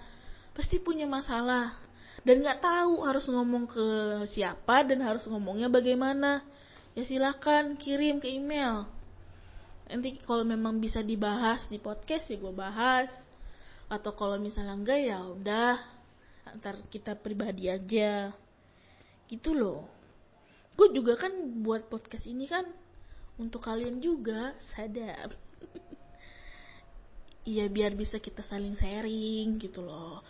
pasti 0.53 0.77
punya 0.77 1.09
masalah 1.09 1.73
dan 2.21 2.45
nggak 2.45 2.61
tahu 2.61 3.01
harus 3.01 3.25
ngomong 3.25 3.65
ke 3.65 3.85
siapa 4.29 4.85
dan 4.85 5.01
harus 5.01 5.25
ngomongnya 5.25 5.67
bagaimana. 5.67 6.45
Ya 6.93 7.07
silahkan 7.07 7.79
kirim 7.79 8.19
ke 8.19 8.29
email. 8.29 8.85
Nanti 9.87 10.19
kalau 10.23 10.43
memang 10.43 10.77
bisa 10.77 10.99
dibahas 11.01 11.65
di 11.71 11.79
podcast 11.81 12.29
ya 12.29 12.37
gue 12.37 12.53
bahas. 12.53 13.09
Atau 13.89 14.13
kalau 14.13 14.37
misalnya 14.37 14.75
enggak 14.77 14.99
ya 15.01 15.19
udah 15.23 15.75
antar 16.45 16.77
kita 16.93 17.17
pribadi 17.17 17.71
aja. 17.71 18.29
Gitu 19.25 19.55
loh. 19.55 19.87
Gue 20.77 20.93
juga 20.93 21.17
kan 21.17 21.33
buat 21.63 21.89
podcast 21.89 22.27
ini 22.29 22.45
kan 22.45 22.69
untuk 23.41 23.65
kalian 23.65 23.97
juga 23.97 24.53
sadar 24.77 25.33
iya 27.51 27.65
biar 27.65 27.97
bisa 27.97 28.21
kita 28.21 28.45
saling 28.45 28.77
sharing 28.77 29.57
gitu 29.57 29.81
loh 29.81 30.21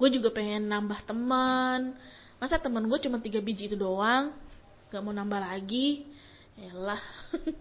gue 0.00 0.08
juga 0.16 0.32
pengen 0.32 0.64
nambah 0.72 1.04
teman. 1.04 1.92
Masa 2.40 2.56
teman 2.56 2.88
gue 2.88 2.98
cuma 3.04 3.20
tiga 3.20 3.44
biji 3.44 3.68
itu 3.68 3.76
doang? 3.76 4.32
Gak 4.88 5.04
mau 5.04 5.12
nambah 5.12 5.36
lagi? 5.36 6.08
Lah 6.72 7.00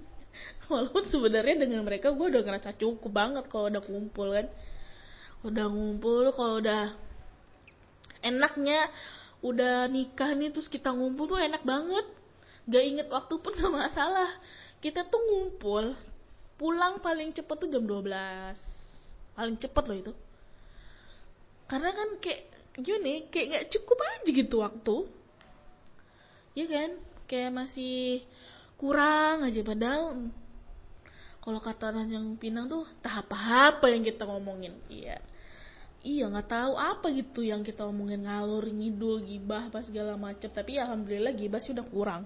walaupun 0.71 1.03
sebenarnya 1.11 1.67
dengan 1.67 1.83
mereka 1.83 2.15
gue 2.15 2.25
udah 2.31 2.39
ngerasa 2.39 2.79
cukup 2.79 3.11
banget 3.11 3.43
kalau 3.51 3.67
udah 3.67 3.83
kumpul 3.83 4.31
kan. 4.31 4.47
Udah 5.43 5.67
ngumpul 5.67 6.31
kalau 6.31 6.63
udah 6.63 6.95
enaknya 8.23 8.87
udah 9.43 9.91
nikah 9.91 10.31
nih 10.31 10.55
terus 10.55 10.71
kita 10.71 10.95
ngumpul 10.95 11.27
tuh 11.27 11.43
enak 11.43 11.67
banget. 11.67 12.07
Gak 12.71 12.83
inget 12.87 13.07
waktu 13.11 13.35
pun 13.35 13.51
gak 13.59 13.75
masalah. 13.75 14.31
Kita 14.79 15.03
tuh 15.03 15.19
ngumpul 15.19 15.91
pulang 16.55 16.99
paling 16.99 17.31
cepet 17.31 17.55
tuh 17.55 17.71
jam 17.71 17.87
12 17.87 18.03
paling 19.39 19.55
cepet 19.55 19.83
loh 19.87 19.97
itu 19.97 20.13
karena 21.69 21.93
kan 21.93 22.09
kayak 22.17 22.49
gini 22.81 23.29
kayak 23.29 23.45
nggak 23.53 23.67
cukup 23.77 23.97
aja 24.01 24.29
gitu 24.33 24.55
waktu. 24.65 24.97
Ya 26.57 26.65
kan? 26.65 26.89
Kayak 27.29 27.51
masih 27.53 28.25
kurang 28.81 29.45
aja. 29.45 29.61
Padahal 29.61 30.33
kalau 31.45 31.59
kata 31.61 31.93
yang 32.09 32.35
Pinang 32.41 32.65
tuh 32.67 32.89
tahap 33.05 33.29
apa 33.37 33.85
yang 33.93 34.01
kita 34.01 34.25
ngomongin? 34.25 34.73
Iya. 34.89 35.21
Iya 35.99 36.31
nggak 36.31 36.49
tahu 36.49 36.73
apa 36.79 37.11
gitu 37.11 37.43
yang 37.43 37.61
kita 37.61 37.83
ngomongin 37.83 38.23
ngalur 38.23 38.65
ngidul 38.65 39.21
gibah 39.21 39.69
pas 39.69 39.85
segala 39.85 40.17
macam. 40.17 40.49
Tapi 40.49 40.81
ya 40.81 40.89
alhamdulillah 40.89 41.37
gibah 41.37 41.61
sih 41.61 41.75
udah 41.75 41.85
kurang. 41.85 42.23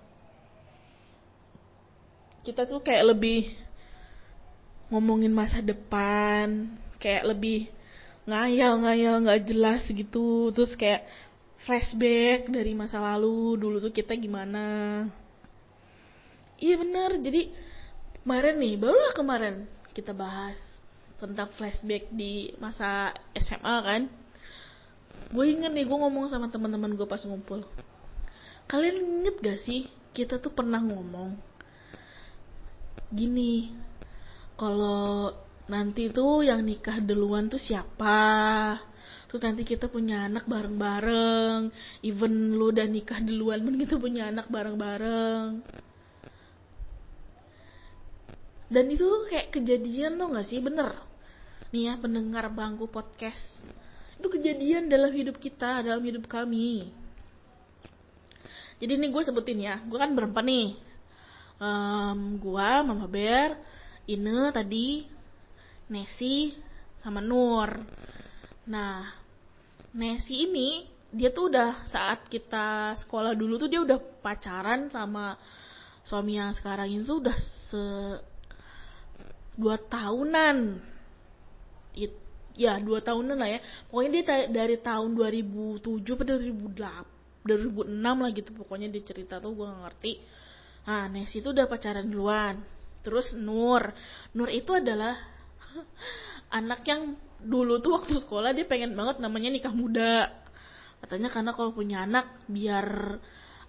Kita 2.48 2.64
tuh 2.64 2.80
kayak 2.80 3.12
lebih 3.12 3.52
ngomongin 4.94 5.34
masa 5.34 5.60
depan 5.60 6.70
kayak 7.02 7.34
lebih 7.34 7.66
ngayal-ngayal 8.24 9.24
nggak 9.24 9.44
jelas 9.48 9.84
gitu. 9.88 10.52
Terus 10.56 10.74
kayak 10.80 11.08
flashback 11.64 12.52
dari 12.52 12.76
masa 12.76 13.00
lalu 13.00 13.56
dulu 13.60 13.78
tuh 13.80 13.94
kita 13.96 14.16
gimana. 14.20 15.08
Iya 16.60 16.80
bener 16.80 17.20
jadi 17.20 17.52
kemarin 18.24 18.56
nih 18.60 18.74
barulah 18.80 19.14
kemarin 19.16 19.56
kita 19.92 20.16
bahas 20.16 20.56
tentang 21.20 21.52
flashback 21.56 22.08
di 22.12 22.52
masa 22.60 23.16
SMA 23.36 23.76
kan. 23.84 24.02
Gue 25.32 25.56
inget 25.56 25.72
nih 25.72 25.88
gue 25.88 25.98
ngomong 25.98 26.28
sama 26.28 26.52
teman-teman 26.52 26.96
gue 26.96 27.08
pas 27.08 27.22
ngumpul. 27.24 27.64
Kalian 28.68 29.24
inget 29.24 29.36
gak 29.40 29.60
sih 29.64 29.88
kita 30.14 30.40
tuh 30.40 30.54
pernah 30.54 30.80
ngomong 30.80 31.36
gini 33.14 33.70
kalau 34.58 35.34
nanti 35.68 36.12
tuh 36.12 36.44
yang 36.44 36.64
nikah 36.64 37.00
duluan 37.00 37.48
tuh 37.48 37.60
siapa? 37.60 38.22
Terus 39.28 39.42
nanti 39.50 39.66
kita 39.66 39.90
punya 39.90 40.30
anak 40.30 40.46
bareng-bareng. 40.46 41.74
Even 42.06 42.54
lu 42.54 42.70
udah 42.70 42.86
nikah 42.86 43.18
duluan 43.18 43.66
pun 43.66 43.76
kita 43.82 43.98
punya 43.98 44.30
anak 44.30 44.46
bareng-bareng. 44.46 45.66
Dan 48.70 48.86
itu 48.90 49.06
kayak 49.30 49.50
kejadian 49.54 50.22
tuh 50.22 50.38
gak 50.38 50.46
sih? 50.46 50.62
Bener. 50.62 51.02
Nih 51.74 51.90
ya 51.90 51.94
pendengar 51.98 52.50
bangku 52.54 52.86
podcast. 52.90 53.42
Itu 54.22 54.30
kejadian 54.30 54.90
dalam 54.90 55.10
hidup 55.10 55.42
kita 55.42 55.82
dalam 55.82 56.06
hidup 56.06 56.30
kami. 56.30 56.94
Jadi 58.78 58.94
nih 59.02 59.10
gue 59.10 59.24
sebutin 59.26 59.60
ya. 59.66 59.82
Gue 59.82 59.98
kan 59.98 60.14
berempat 60.14 60.46
nih. 60.46 60.78
Um, 61.58 62.38
gue 62.38 62.70
mama 62.86 63.08
bear 63.08 63.56
Ine 64.04 64.52
tadi 64.52 65.08
Nesi 65.92 66.56
sama 67.04 67.20
Nur. 67.20 67.70
Nah 68.70 69.12
Nesi 69.94 70.48
ini 70.48 70.88
dia 71.14 71.30
tuh 71.30 71.54
udah 71.54 71.86
saat 71.86 72.26
kita 72.32 72.98
sekolah 73.06 73.38
dulu 73.38 73.62
tuh 73.62 73.70
dia 73.70 73.82
udah 73.84 74.00
pacaran 74.24 74.90
sama 74.90 75.38
suami 76.02 76.42
yang 76.42 76.52
sekarang 76.58 76.90
itu 76.90 77.20
udah 77.22 77.38
se 77.38 77.84
dua 79.54 79.78
tahunan. 79.78 80.82
It, 81.94 82.14
ya 82.58 82.82
dua 82.82 83.04
tahunan 83.06 83.38
lah 83.38 83.50
ya. 83.54 83.60
Pokoknya 83.92 84.10
dia 84.12 84.24
dari 84.50 84.78
tahun 84.82 85.14
2007 85.14 85.84
ke 86.02 86.24
2008 86.26 87.14
2006 87.44 87.92
lah 88.00 88.32
gitu 88.32 88.56
pokoknya 88.56 88.88
dia 88.88 89.04
cerita 89.04 89.36
tuh 89.44 89.52
gue 89.52 89.68
gak 89.68 89.82
ngerti. 89.84 90.14
Nah 90.88 91.06
Nesi 91.12 91.44
itu 91.44 91.52
udah 91.52 91.68
pacaran 91.68 92.08
duluan. 92.08 92.56
Terus 93.04 93.36
Nur. 93.36 93.92
Nur 94.32 94.48
itu 94.48 94.72
adalah 94.72 95.33
anak 96.54 96.82
yang 96.86 97.18
dulu 97.44 97.84
tuh 97.84 98.00
waktu 98.00 98.24
sekolah 98.24 98.56
dia 98.56 98.64
pengen 98.64 98.96
banget 98.96 99.20
namanya 99.20 99.50
nikah 99.52 99.76
muda. 99.76 100.32
Katanya 101.04 101.30
karena 101.34 101.52
kalau 101.52 101.76
punya 101.76 102.08
anak 102.08 102.48
biar 102.48 103.20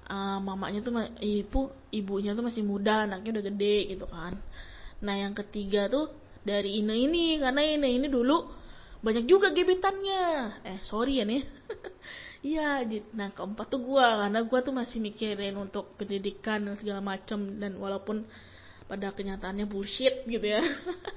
uh, 0.07 0.39
mamanya 0.39 0.85
tuh 0.85 0.95
ibu 1.19 1.75
ibunya 1.91 2.37
tuh 2.37 2.47
masih 2.47 2.63
muda 2.63 3.09
anaknya 3.11 3.41
udah 3.41 3.45
gede 3.51 3.77
gitu 3.97 4.07
kan. 4.07 4.39
Nah 5.03 5.15
yang 5.19 5.35
ketiga 5.35 5.91
tuh 5.91 6.15
dari 6.47 6.79
Ine 6.79 6.95
ini 6.95 7.41
karena 7.43 7.65
Ine 7.65 7.89
ini 7.91 8.07
dulu 8.07 8.63
banyak 9.03 9.27
juga 9.27 9.51
gebetannya. 9.51 10.23
Eh 10.63 10.79
sorry 10.87 11.21
ya 11.21 11.25
nih. 11.27 11.43
Iya 12.45 12.85
nah 13.17 13.33
keempat 13.33 13.73
tuh 13.73 13.81
gua 13.81 14.21
karena 14.21 14.45
gua 14.45 14.61
tuh 14.61 14.77
masih 14.77 15.01
mikirin 15.01 15.57
untuk 15.57 15.97
pendidikan 15.97 16.61
dan 16.69 16.77
segala 16.77 17.01
macam 17.01 17.41
dan 17.57 17.73
walaupun 17.81 18.29
pada 18.85 19.17
kenyataannya 19.17 19.65
bullshit 19.65 20.29
gitu 20.29 20.45
ya 20.45 20.61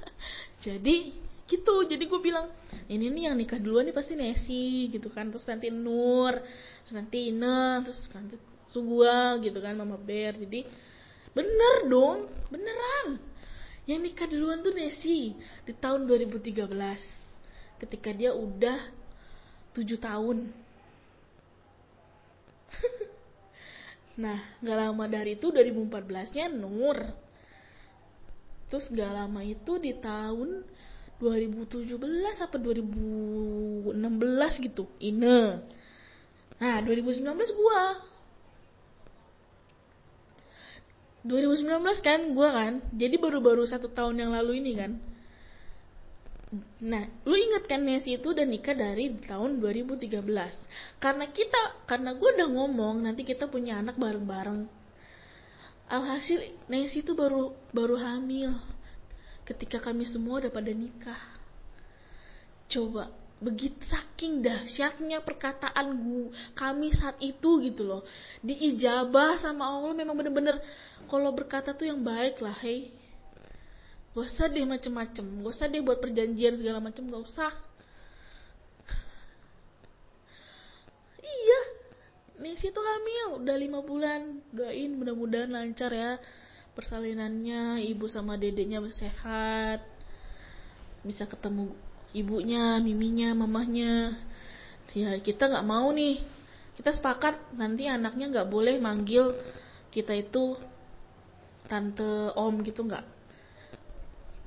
jadi 0.62 1.14
gitu. 1.48 1.76
Jadi 1.88 2.04
gue 2.06 2.20
bilang 2.20 2.52
ini 2.92 3.08
nih 3.08 3.32
yang 3.32 3.36
nikah 3.40 3.58
duluan 3.58 3.88
nih 3.88 3.96
pasti 3.96 4.14
Nesi 4.20 4.92
gitu 4.92 5.08
kan. 5.10 5.32
Terus 5.32 5.48
nanti 5.48 5.72
Nur 5.72 6.36
terus 6.84 6.94
nanti 6.96 7.28
Ine 7.32 7.84
terus 7.84 8.00
nanti 8.16 8.36
Sugua 8.68 9.40
gitu 9.44 9.60
kan 9.60 9.76
Mama 9.76 9.96
Bear 10.00 10.36
jadi 10.36 10.68
bener 11.32 11.76
dong 11.88 12.28
beneran. 12.52 13.20
Yang 13.88 14.00
nikah 14.12 14.28
duluan 14.28 14.60
tuh 14.64 14.76
Nesi 14.76 15.32
di 15.64 15.74
tahun 15.76 16.08
2013 16.12 16.68
ketika 17.80 18.10
dia 18.12 18.36
udah 18.36 18.80
7 19.76 19.84
tahun. 19.98 20.38
Nah 24.18 24.42
gak 24.66 24.78
lama 24.82 25.06
dari 25.06 25.38
itu 25.38 25.54
2014 25.54 26.34
nya 26.34 26.50
Nur 26.50 26.98
terus 28.68 28.92
gak 28.92 29.12
lama 29.12 29.42
itu 29.44 29.80
di 29.80 29.96
tahun 29.96 30.68
2017 31.18 31.98
apa 32.46 32.56
2016 32.62 33.96
gitu 34.70 34.86
Ine. 35.02 35.66
Nah 36.62 36.78
2019 36.86 37.26
gua. 37.58 37.82
2019 41.26 42.06
kan 42.06 42.20
gue 42.32 42.50
kan. 42.50 42.74
Jadi 42.94 43.16
baru-baru 43.18 43.66
satu 43.68 43.90
tahun 43.92 44.16
yang 44.22 44.32
lalu 44.32 44.62
ini 44.62 44.72
kan. 44.78 44.92
Nah 46.80 47.04
lu 47.28 47.36
inget 47.36 47.68
kan 47.68 47.84
Nancy 47.84 48.16
itu 48.16 48.32
udah 48.32 48.48
nikah 48.48 48.72
dari 48.72 49.12
tahun 49.28 49.60
2013 49.60 50.24
karena 51.04 51.26
kita 51.28 51.62
karena 51.84 52.16
gue 52.16 52.30
udah 52.40 52.48
ngomong 52.48 53.04
nanti 53.04 53.28
kita 53.28 53.52
punya 53.52 53.84
anak 53.84 54.00
bareng-bareng 54.00 54.64
alhasil 55.88 56.44
Nancy 56.68 57.00
itu 57.00 57.16
baru 57.16 57.56
baru 57.72 57.96
hamil 57.96 58.52
ketika 59.48 59.80
kami 59.80 60.04
semua 60.04 60.44
udah 60.44 60.52
pada 60.52 60.72
nikah. 60.76 61.22
Coba 62.68 63.08
begitu 63.38 63.78
saking 63.86 64.42
dahsyatnya 64.42 65.22
perkataan 65.22 65.94
gue 65.94 66.34
kami 66.58 66.92
saat 66.92 67.16
itu 67.24 67.64
gitu 67.64 67.88
loh. 67.88 68.04
Diijabah 68.44 69.40
sama 69.40 69.72
Allah 69.72 69.96
memang 69.96 70.18
bener-bener 70.20 70.60
kalau 71.08 71.32
berkata 71.32 71.72
tuh 71.72 71.88
yang 71.88 72.04
baik 72.04 72.44
lah 72.44 72.56
hei 72.60 72.92
gak 74.18 74.26
usah 74.34 74.50
deh 74.50 74.66
macem-macem 74.66 75.22
gak 75.46 75.54
usah 75.54 75.70
deh 75.70 75.80
buat 75.86 76.02
perjanjian 76.02 76.58
segala 76.58 76.82
macem 76.82 77.06
gak 77.08 77.24
usah. 77.24 77.54
Iya 81.22 81.77
Nisi 82.38 82.70
tuh 82.70 82.86
hamil 82.86 83.42
udah 83.42 83.56
lima 83.58 83.82
bulan 83.82 84.46
doain 84.54 84.94
mudah-mudahan 84.94 85.50
lancar 85.50 85.90
ya 85.90 86.22
persalinannya 86.78 87.82
ibu 87.90 88.06
sama 88.06 88.38
dedeknya 88.38 88.78
sehat 88.94 89.82
bisa 91.02 91.26
ketemu 91.26 91.74
ibunya, 92.16 92.80
miminya, 92.84 93.34
mamahnya. 93.38 94.18
Ya 94.96 95.18
kita 95.22 95.50
nggak 95.50 95.68
mau 95.68 95.94
nih. 95.94 96.22
Kita 96.78 96.94
sepakat 96.94 97.58
nanti 97.58 97.90
anaknya 97.90 98.30
nggak 98.30 98.50
boleh 98.50 98.78
manggil 98.78 99.34
kita 99.90 100.14
itu 100.14 100.58
tante 101.66 102.34
om 102.38 102.62
gitu 102.62 102.86
nggak. 102.86 103.06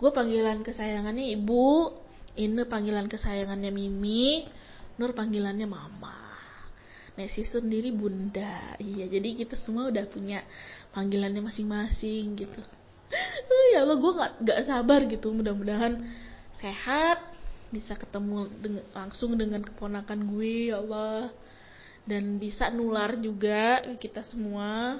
Gue 0.00 0.10
panggilan 0.14 0.64
kesayangannya 0.64 1.36
ibu, 1.36 1.92
ini 2.40 2.64
panggilan 2.64 3.04
kesayangannya 3.10 3.68
Mimi, 3.68 4.48
Nur 4.96 5.12
panggilannya 5.12 5.68
mama. 5.68 5.99
Nesi 7.20 7.44
sendiri 7.44 7.92
bunda. 7.92 8.80
Iya, 8.80 9.12
jadi 9.12 9.44
kita 9.44 9.60
semua 9.60 9.92
udah 9.92 10.08
punya 10.08 10.40
panggilannya 10.96 11.44
masing-masing 11.44 12.40
gitu. 12.40 12.60
ya 13.76 13.84
Allah, 13.84 13.96
gue 14.00 14.12
nggak 14.16 14.32
nggak 14.40 14.60
sabar 14.64 15.00
gitu. 15.04 15.28
Mudah-mudahan 15.36 16.00
sehat, 16.56 17.20
bisa 17.70 17.94
ketemu 17.94 18.50
dengan, 18.58 18.84
langsung 18.96 19.38
dengan 19.38 19.62
keponakan 19.62 20.26
gue 20.32 20.74
ya 20.74 20.82
Allah 20.82 21.30
dan 22.02 22.42
bisa 22.42 22.66
nular 22.74 23.14
juga 23.22 23.86
kita 24.02 24.26
semua 24.26 24.98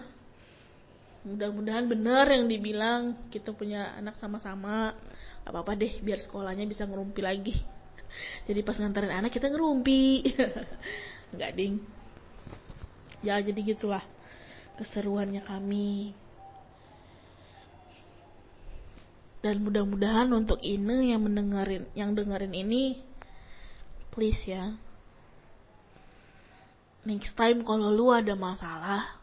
mudah-mudahan 1.26 1.85
benar 1.90 2.30
yang 2.30 2.46
dibilang 2.46 3.18
kita 3.28 3.50
punya 3.52 3.92
anak 3.98 4.16
sama-sama 4.22 4.94
apa-apa 5.42 5.76
deh 5.76 6.00
biar 6.00 6.22
sekolahnya 6.22 6.64
bisa 6.64 6.87
ngerumpi 6.87 7.20
lagi 7.20 7.56
jadi 8.48 8.62
pas 8.62 8.78
nganterin 8.78 9.12
anak 9.12 9.35
kita 9.35 9.50
ngerumpi 9.50 10.30
nggak 11.35 11.52
ding 11.59 11.83
ya 13.20 13.37
jadi 13.40 13.61
gitulah 13.62 14.04
keseruannya 14.80 15.44
kami. 15.44 16.16
Dan 19.40 19.64
mudah-mudahan 19.64 20.28
untuk 20.37 20.61
ini 20.61 21.16
yang 21.16 21.24
mendengarin 21.24 21.88
yang 21.96 22.12
dengerin 22.12 22.52
ini 22.52 23.00
please 24.12 24.44
ya. 24.44 24.76
Next 27.09 27.33
time 27.33 27.64
kalau 27.64 27.88
lu 27.88 28.12
ada 28.12 28.37
masalah 28.37 29.16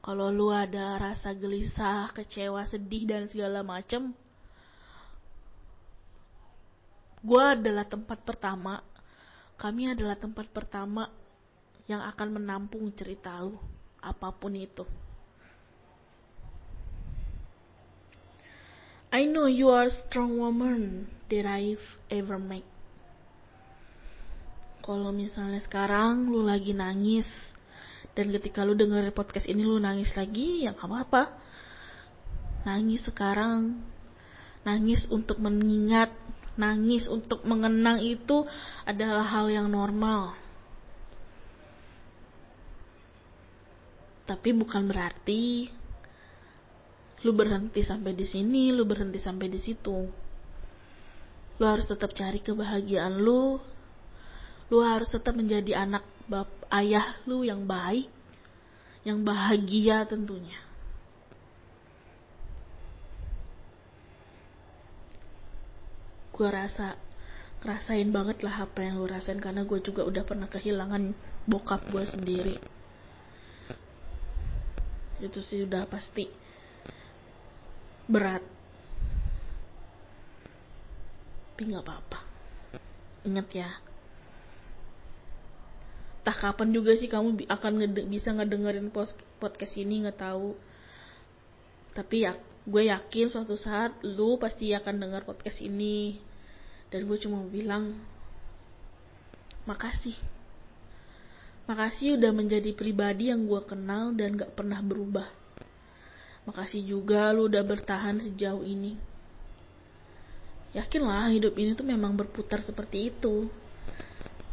kalau 0.00 0.28
lu 0.32 0.48
ada 0.52 1.00
rasa 1.00 1.32
gelisah 1.36 2.12
kecewa 2.12 2.64
sedih 2.68 3.08
dan 3.08 3.28
segala 3.28 3.64
macem 3.64 4.12
gue 7.24 7.40
adalah 7.40 7.88
tempat 7.88 8.20
pertama. 8.20 8.84
Kami 9.56 9.96
adalah 9.96 10.16
tempat 10.20 10.44
pertama 10.52 11.08
yang 11.90 12.00
akan 12.00 12.40
menampung 12.40 12.88
cerita 12.96 13.40
lu 13.44 13.56
apa 14.00 14.28
pun 14.32 14.52
itu 14.56 14.84
I 19.14 19.30
know 19.30 19.46
you 19.46 19.70
are 19.70 19.86
strong 19.86 20.42
woman 20.42 21.06
that 21.30 21.46
I've 21.46 21.86
ever 22.10 22.34
met. 22.34 22.66
Kalau 24.82 25.14
misalnya 25.14 25.62
sekarang 25.62 26.34
lu 26.34 26.42
lagi 26.42 26.74
nangis 26.74 27.22
dan 28.18 28.34
ketika 28.34 28.66
lu 28.66 28.74
denger 28.74 29.14
podcast 29.14 29.46
ini 29.46 29.62
lu 29.62 29.78
nangis 29.78 30.10
lagi, 30.18 30.66
ya 30.66 30.74
gak 30.74 30.90
apa-apa. 30.90 31.30
Nangis 32.66 33.06
sekarang, 33.06 33.86
nangis 34.66 35.06
untuk 35.06 35.38
mengingat, 35.38 36.10
nangis 36.58 37.06
untuk 37.06 37.46
mengenang 37.46 38.02
itu 38.02 38.42
adalah 38.82 39.30
hal 39.30 39.46
yang 39.46 39.70
normal. 39.70 40.34
Tapi 44.24 44.56
bukan 44.56 44.88
berarti 44.88 45.68
lu 47.24 47.32
berhenti 47.32 47.80
sampai 47.84 48.12
di 48.12 48.24
sini, 48.24 48.72
lu 48.72 48.84
berhenti 48.88 49.20
sampai 49.20 49.48
di 49.48 49.60
situ. 49.60 50.08
Lu 51.60 51.64
harus 51.64 51.84
tetap 51.88 52.12
cari 52.16 52.40
kebahagiaan 52.40 53.20
lu. 53.20 53.60
Lu 54.72 54.78
harus 54.80 55.12
tetap 55.12 55.36
menjadi 55.36 55.84
anak 55.84 56.04
bap 56.24 56.48
ayah 56.72 57.20
lu 57.28 57.44
yang 57.44 57.68
baik, 57.68 58.08
yang 59.04 59.20
bahagia 59.20 60.08
tentunya. 60.08 60.64
gue 66.34 66.48
rasa 66.50 66.98
rasain 67.62 68.10
banget 68.10 68.42
lah 68.42 68.66
apa 68.66 68.82
yang 68.82 68.98
lu 68.98 69.06
rasain 69.06 69.38
karena 69.38 69.62
gue 69.62 69.78
juga 69.78 70.02
udah 70.02 70.26
pernah 70.26 70.50
kehilangan 70.50 71.14
bokap 71.46 71.86
gue 71.94 72.04
sendiri 72.10 72.58
itu 75.22 75.38
sih 75.44 75.62
udah 75.62 75.86
pasti 75.86 76.26
berat. 78.10 78.42
Tapi 81.54 81.70
nggak 81.70 81.84
apa-apa. 81.86 82.20
Ingat 83.22 83.48
ya. 83.54 83.70
Tak 86.26 86.40
kapan 86.40 86.74
juga 86.74 86.96
sih 86.98 87.06
kamu 87.06 87.46
akan 87.46 87.72
ngede 87.78 88.10
bisa 88.10 88.34
ngedengerin 88.34 88.90
podcast 89.38 89.74
ini 89.78 90.02
nggak 90.02 90.18
tahu. 90.18 90.58
Tapi 91.94 92.26
ya 92.26 92.34
gue 92.64 92.82
yakin 92.90 93.28
suatu 93.30 93.54
saat 93.60 93.94
lu 94.02 94.40
pasti 94.40 94.74
akan 94.74 94.98
dengar 94.98 95.22
podcast 95.22 95.62
ini. 95.62 96.18
Dan 96.90 97.06
gue 97.06 97.18
cuma 97.22 97.46
bilang 97.46 98.02
makasih 99.64 100.18
makasih 101.64 102.20
udah 102.20 102.32
menjadi 102.34 102.70
pribadi 102.76 103.32
yang 103.32 103.48
gue 103.48 103.60
kenal 103.64 104.12
dan 104.12 104.36
gak 104.36 104.52
pernah 104.52 104.80
berubah 104.84 105.28
makasih 106.44 106.84
juga 106.84 107.32
lu 107.32 107.48
udah 107.48 107.64
bertahan 107.64 108.20
sejauh 108.20 108.64
ini 108.64 109.00
yakinlah 110.76 111.32
hidup 111.32 111.56
ini 111.56 111.72
tuh 111.72 111.86
memang 111.88 112.12
berputar 112.14 112.60
seperti 112.60 113.14
itu 113.14 113.48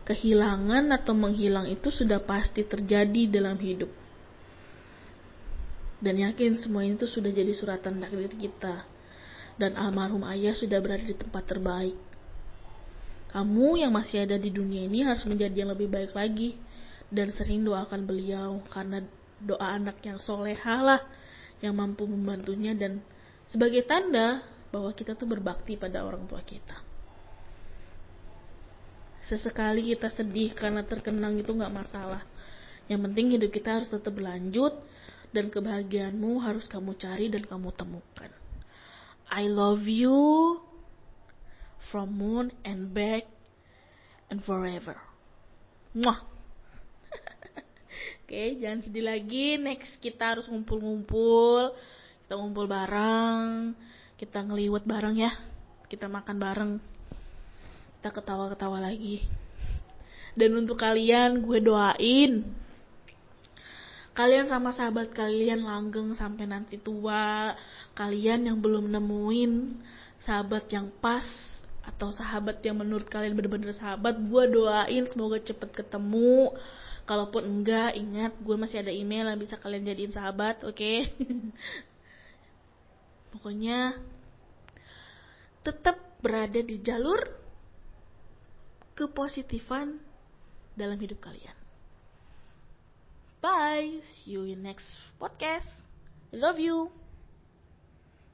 kehilangan 0.08 0.92
atau 0.96 1.14
menghilang 1.14 1.68
itu 1.68 1.92
sudah 1.92 2.24
pasti 2.24 2.64
terjadi 2.64 3.28
dalam 3.28 3.60
hidup 3.60 3.92
dan 6.02 6.18
yakin 6.18 6.58
semua 6.58 6.82
itu 6.82 7.06
sudah 7.06 7.30
jadi 7.30 7.54
suratan 7.54 8.02
takdir 8.02 8.34
kita. 8.34 8.90
Dan 9.62 9.78
almarhum 9.78 10.26
ayah 10.34 10.58
sudah 10.58 10.82
berada 10.82 11.06
di 11.06 11.14
tempat 11.14 11.46
terbaik. 11.46 11.94
Kamu 13.30 13.78
yang 13.78 13.94
masih 13.94 14.26
ada 14.26 14.36
di 14.36 14.50
dunia 14.50 14.90
ini 14.90 15.06
harus 15.06 15.22
menjadi 15.30 15.64
yang 15.64 15.72
lebih 15.78 15.88
baik 15.88 16.18
lagi. 16.18 16.58
Dan 17.12 17.30
sering 17.36 17.68
doakan 17.68 18.08
beliau 18.08 18.64
karena 18.72 19.04
doa 19.44 19.76
anak 19.76 20.00
yang 20.06 20.18
soleha 20.24 20.80
lah 20.80 21.02
yang 21.62 21.78
mampu 21.78 22.10
membantunya 22.10 22.74
dan 22.74 23.04
sebagai 23.52 23.86
tanda 23.86 24.42
bahwa 24.72 24.90
kita 24.96 25.14
tuh 25.14 25.28
berbakti 25.28 25.76
pada 25.76 26.02
orang 26.02 26.26
tua 26.26 26.42
kita. 26.42 26.80
Sesekali 29.28 29.94
kita 29.94 30.10
sedih 30.10 30.56
karena 30.58 30.82
terkenang 30.82 31.38
itu 31.38 31.54
nggak 31.54 31.76
masalah. 31.76 32.26
Yang 32.90 33.02
penting 33.12 33.26
hidup 33.38 33.52
kita 33.54 33.70
harus 33.78 33.90
tetap 33.92 34.16
berlanjut 34.16 34.74
dan 35.32 35.48
kebahagiaanmu 35.54 36.42
harus 36.42 36.66
kamu 36.66 36.98
cari 36.98 37.30
dan 37.30 37.46
kamu 37.46 37.70
temukan. 37.78 38.32
I 39.32 39.48
love 39.48 39.86
you 39.88 40.60
from 41.92 42.18
moon 42.18 42.52
and 42.68 42.92
back 42.92 43.28
and 44.28 44.44
forever. 44.44 45.00
Muah. 45.96 46.31
Oke, 48.32 48.40
okay, 48.40 48.64
jangan 48.64 48.80
sedih 48.80 49.04
lagi. 49.04 49.60
Next 49.60 50.00
kita 50.00 50.32
harus 50.32 50.48
ngumpul-ngumpul. 50.48 51.76
Kita 52.24 52.40
ngumpul 52.40 52.64
bareng. 52.64 53.76
Kita 54.16 54.48
ngeliwet 54.48 54.88
bareng 54.88 55.20
ya. 55.20 55.36
Kita 55.92 56.08
makan 56.08 56.40
bareng. 56.40 56.72
Kita 58.00 58.08
ketawa-ketawa 58.16 58.88
lagi. 58.88 59.28
Dan 60.40 60.56
untuk 60.64 60.80
kalian 60.80 61.44
gue 61.44 61.60
doain 61.60 62.48
kalian 64.16 64.48
sama 64.48 64.72
sahabat 64.72 65.12
kalian 65.12 65.68
langgeng 65.68 66.16
sampai 66.16 66.48
nanti 66.48 66.80
tua 66.80 67.52
kalian 68.00 68.48
yang 68.48 68.64
belum 68.64 68.92
nemuin 68.96 69.76
sahabat 70.24 70.72
yang 70.72 70.88
pas 71.04 71.28
atau 71.84 72.16
sahabat 72.16 72.64
yang 72.64 72.80
menurut 72.80 73.12
kalian 73.12 73.36
bener-bener 73.36 73.76
sahabat 73.76 74.16
gue 74.20 74.44
doain 74.52 75.04
semoga 75.12 75.36
cepet 75.40 75.84
ketemu 75.84 76.56
kalaupun 77.12 77.44
enggak 77.44 78.00
ingat 78.00 78.32
gue 78.40 78.56
masih 78.56 78.80
ada 78.80 78.96
email 78.96 79.28
yang 79.28 79.36
bisa 79.36 79.60
kalian 79.60 79.84
jadiin 79.84 80.16
sahabat 80.16 80.64
oke 80.64 80.80
okay? 80.80 81.12
pokoknya 83.36 84.00
tetap 85.60 86.00
berada 86.24 86.64
di 86.64 86.80
jalur 86.80 87.20
kepositifan 88.96 90.00
dalam 90.80 90.96
hidup 90.96 91.20
kalian 91.20 91.62
Bye. 93.42 94.06
See 94.14 94.38
you 94.38 94.46
in 94.46 94.62
next 94.62 94.86
podcast. 95.18 95.66
I 96.32 96.38
love 96.38 96.60
you. 96.60 97.01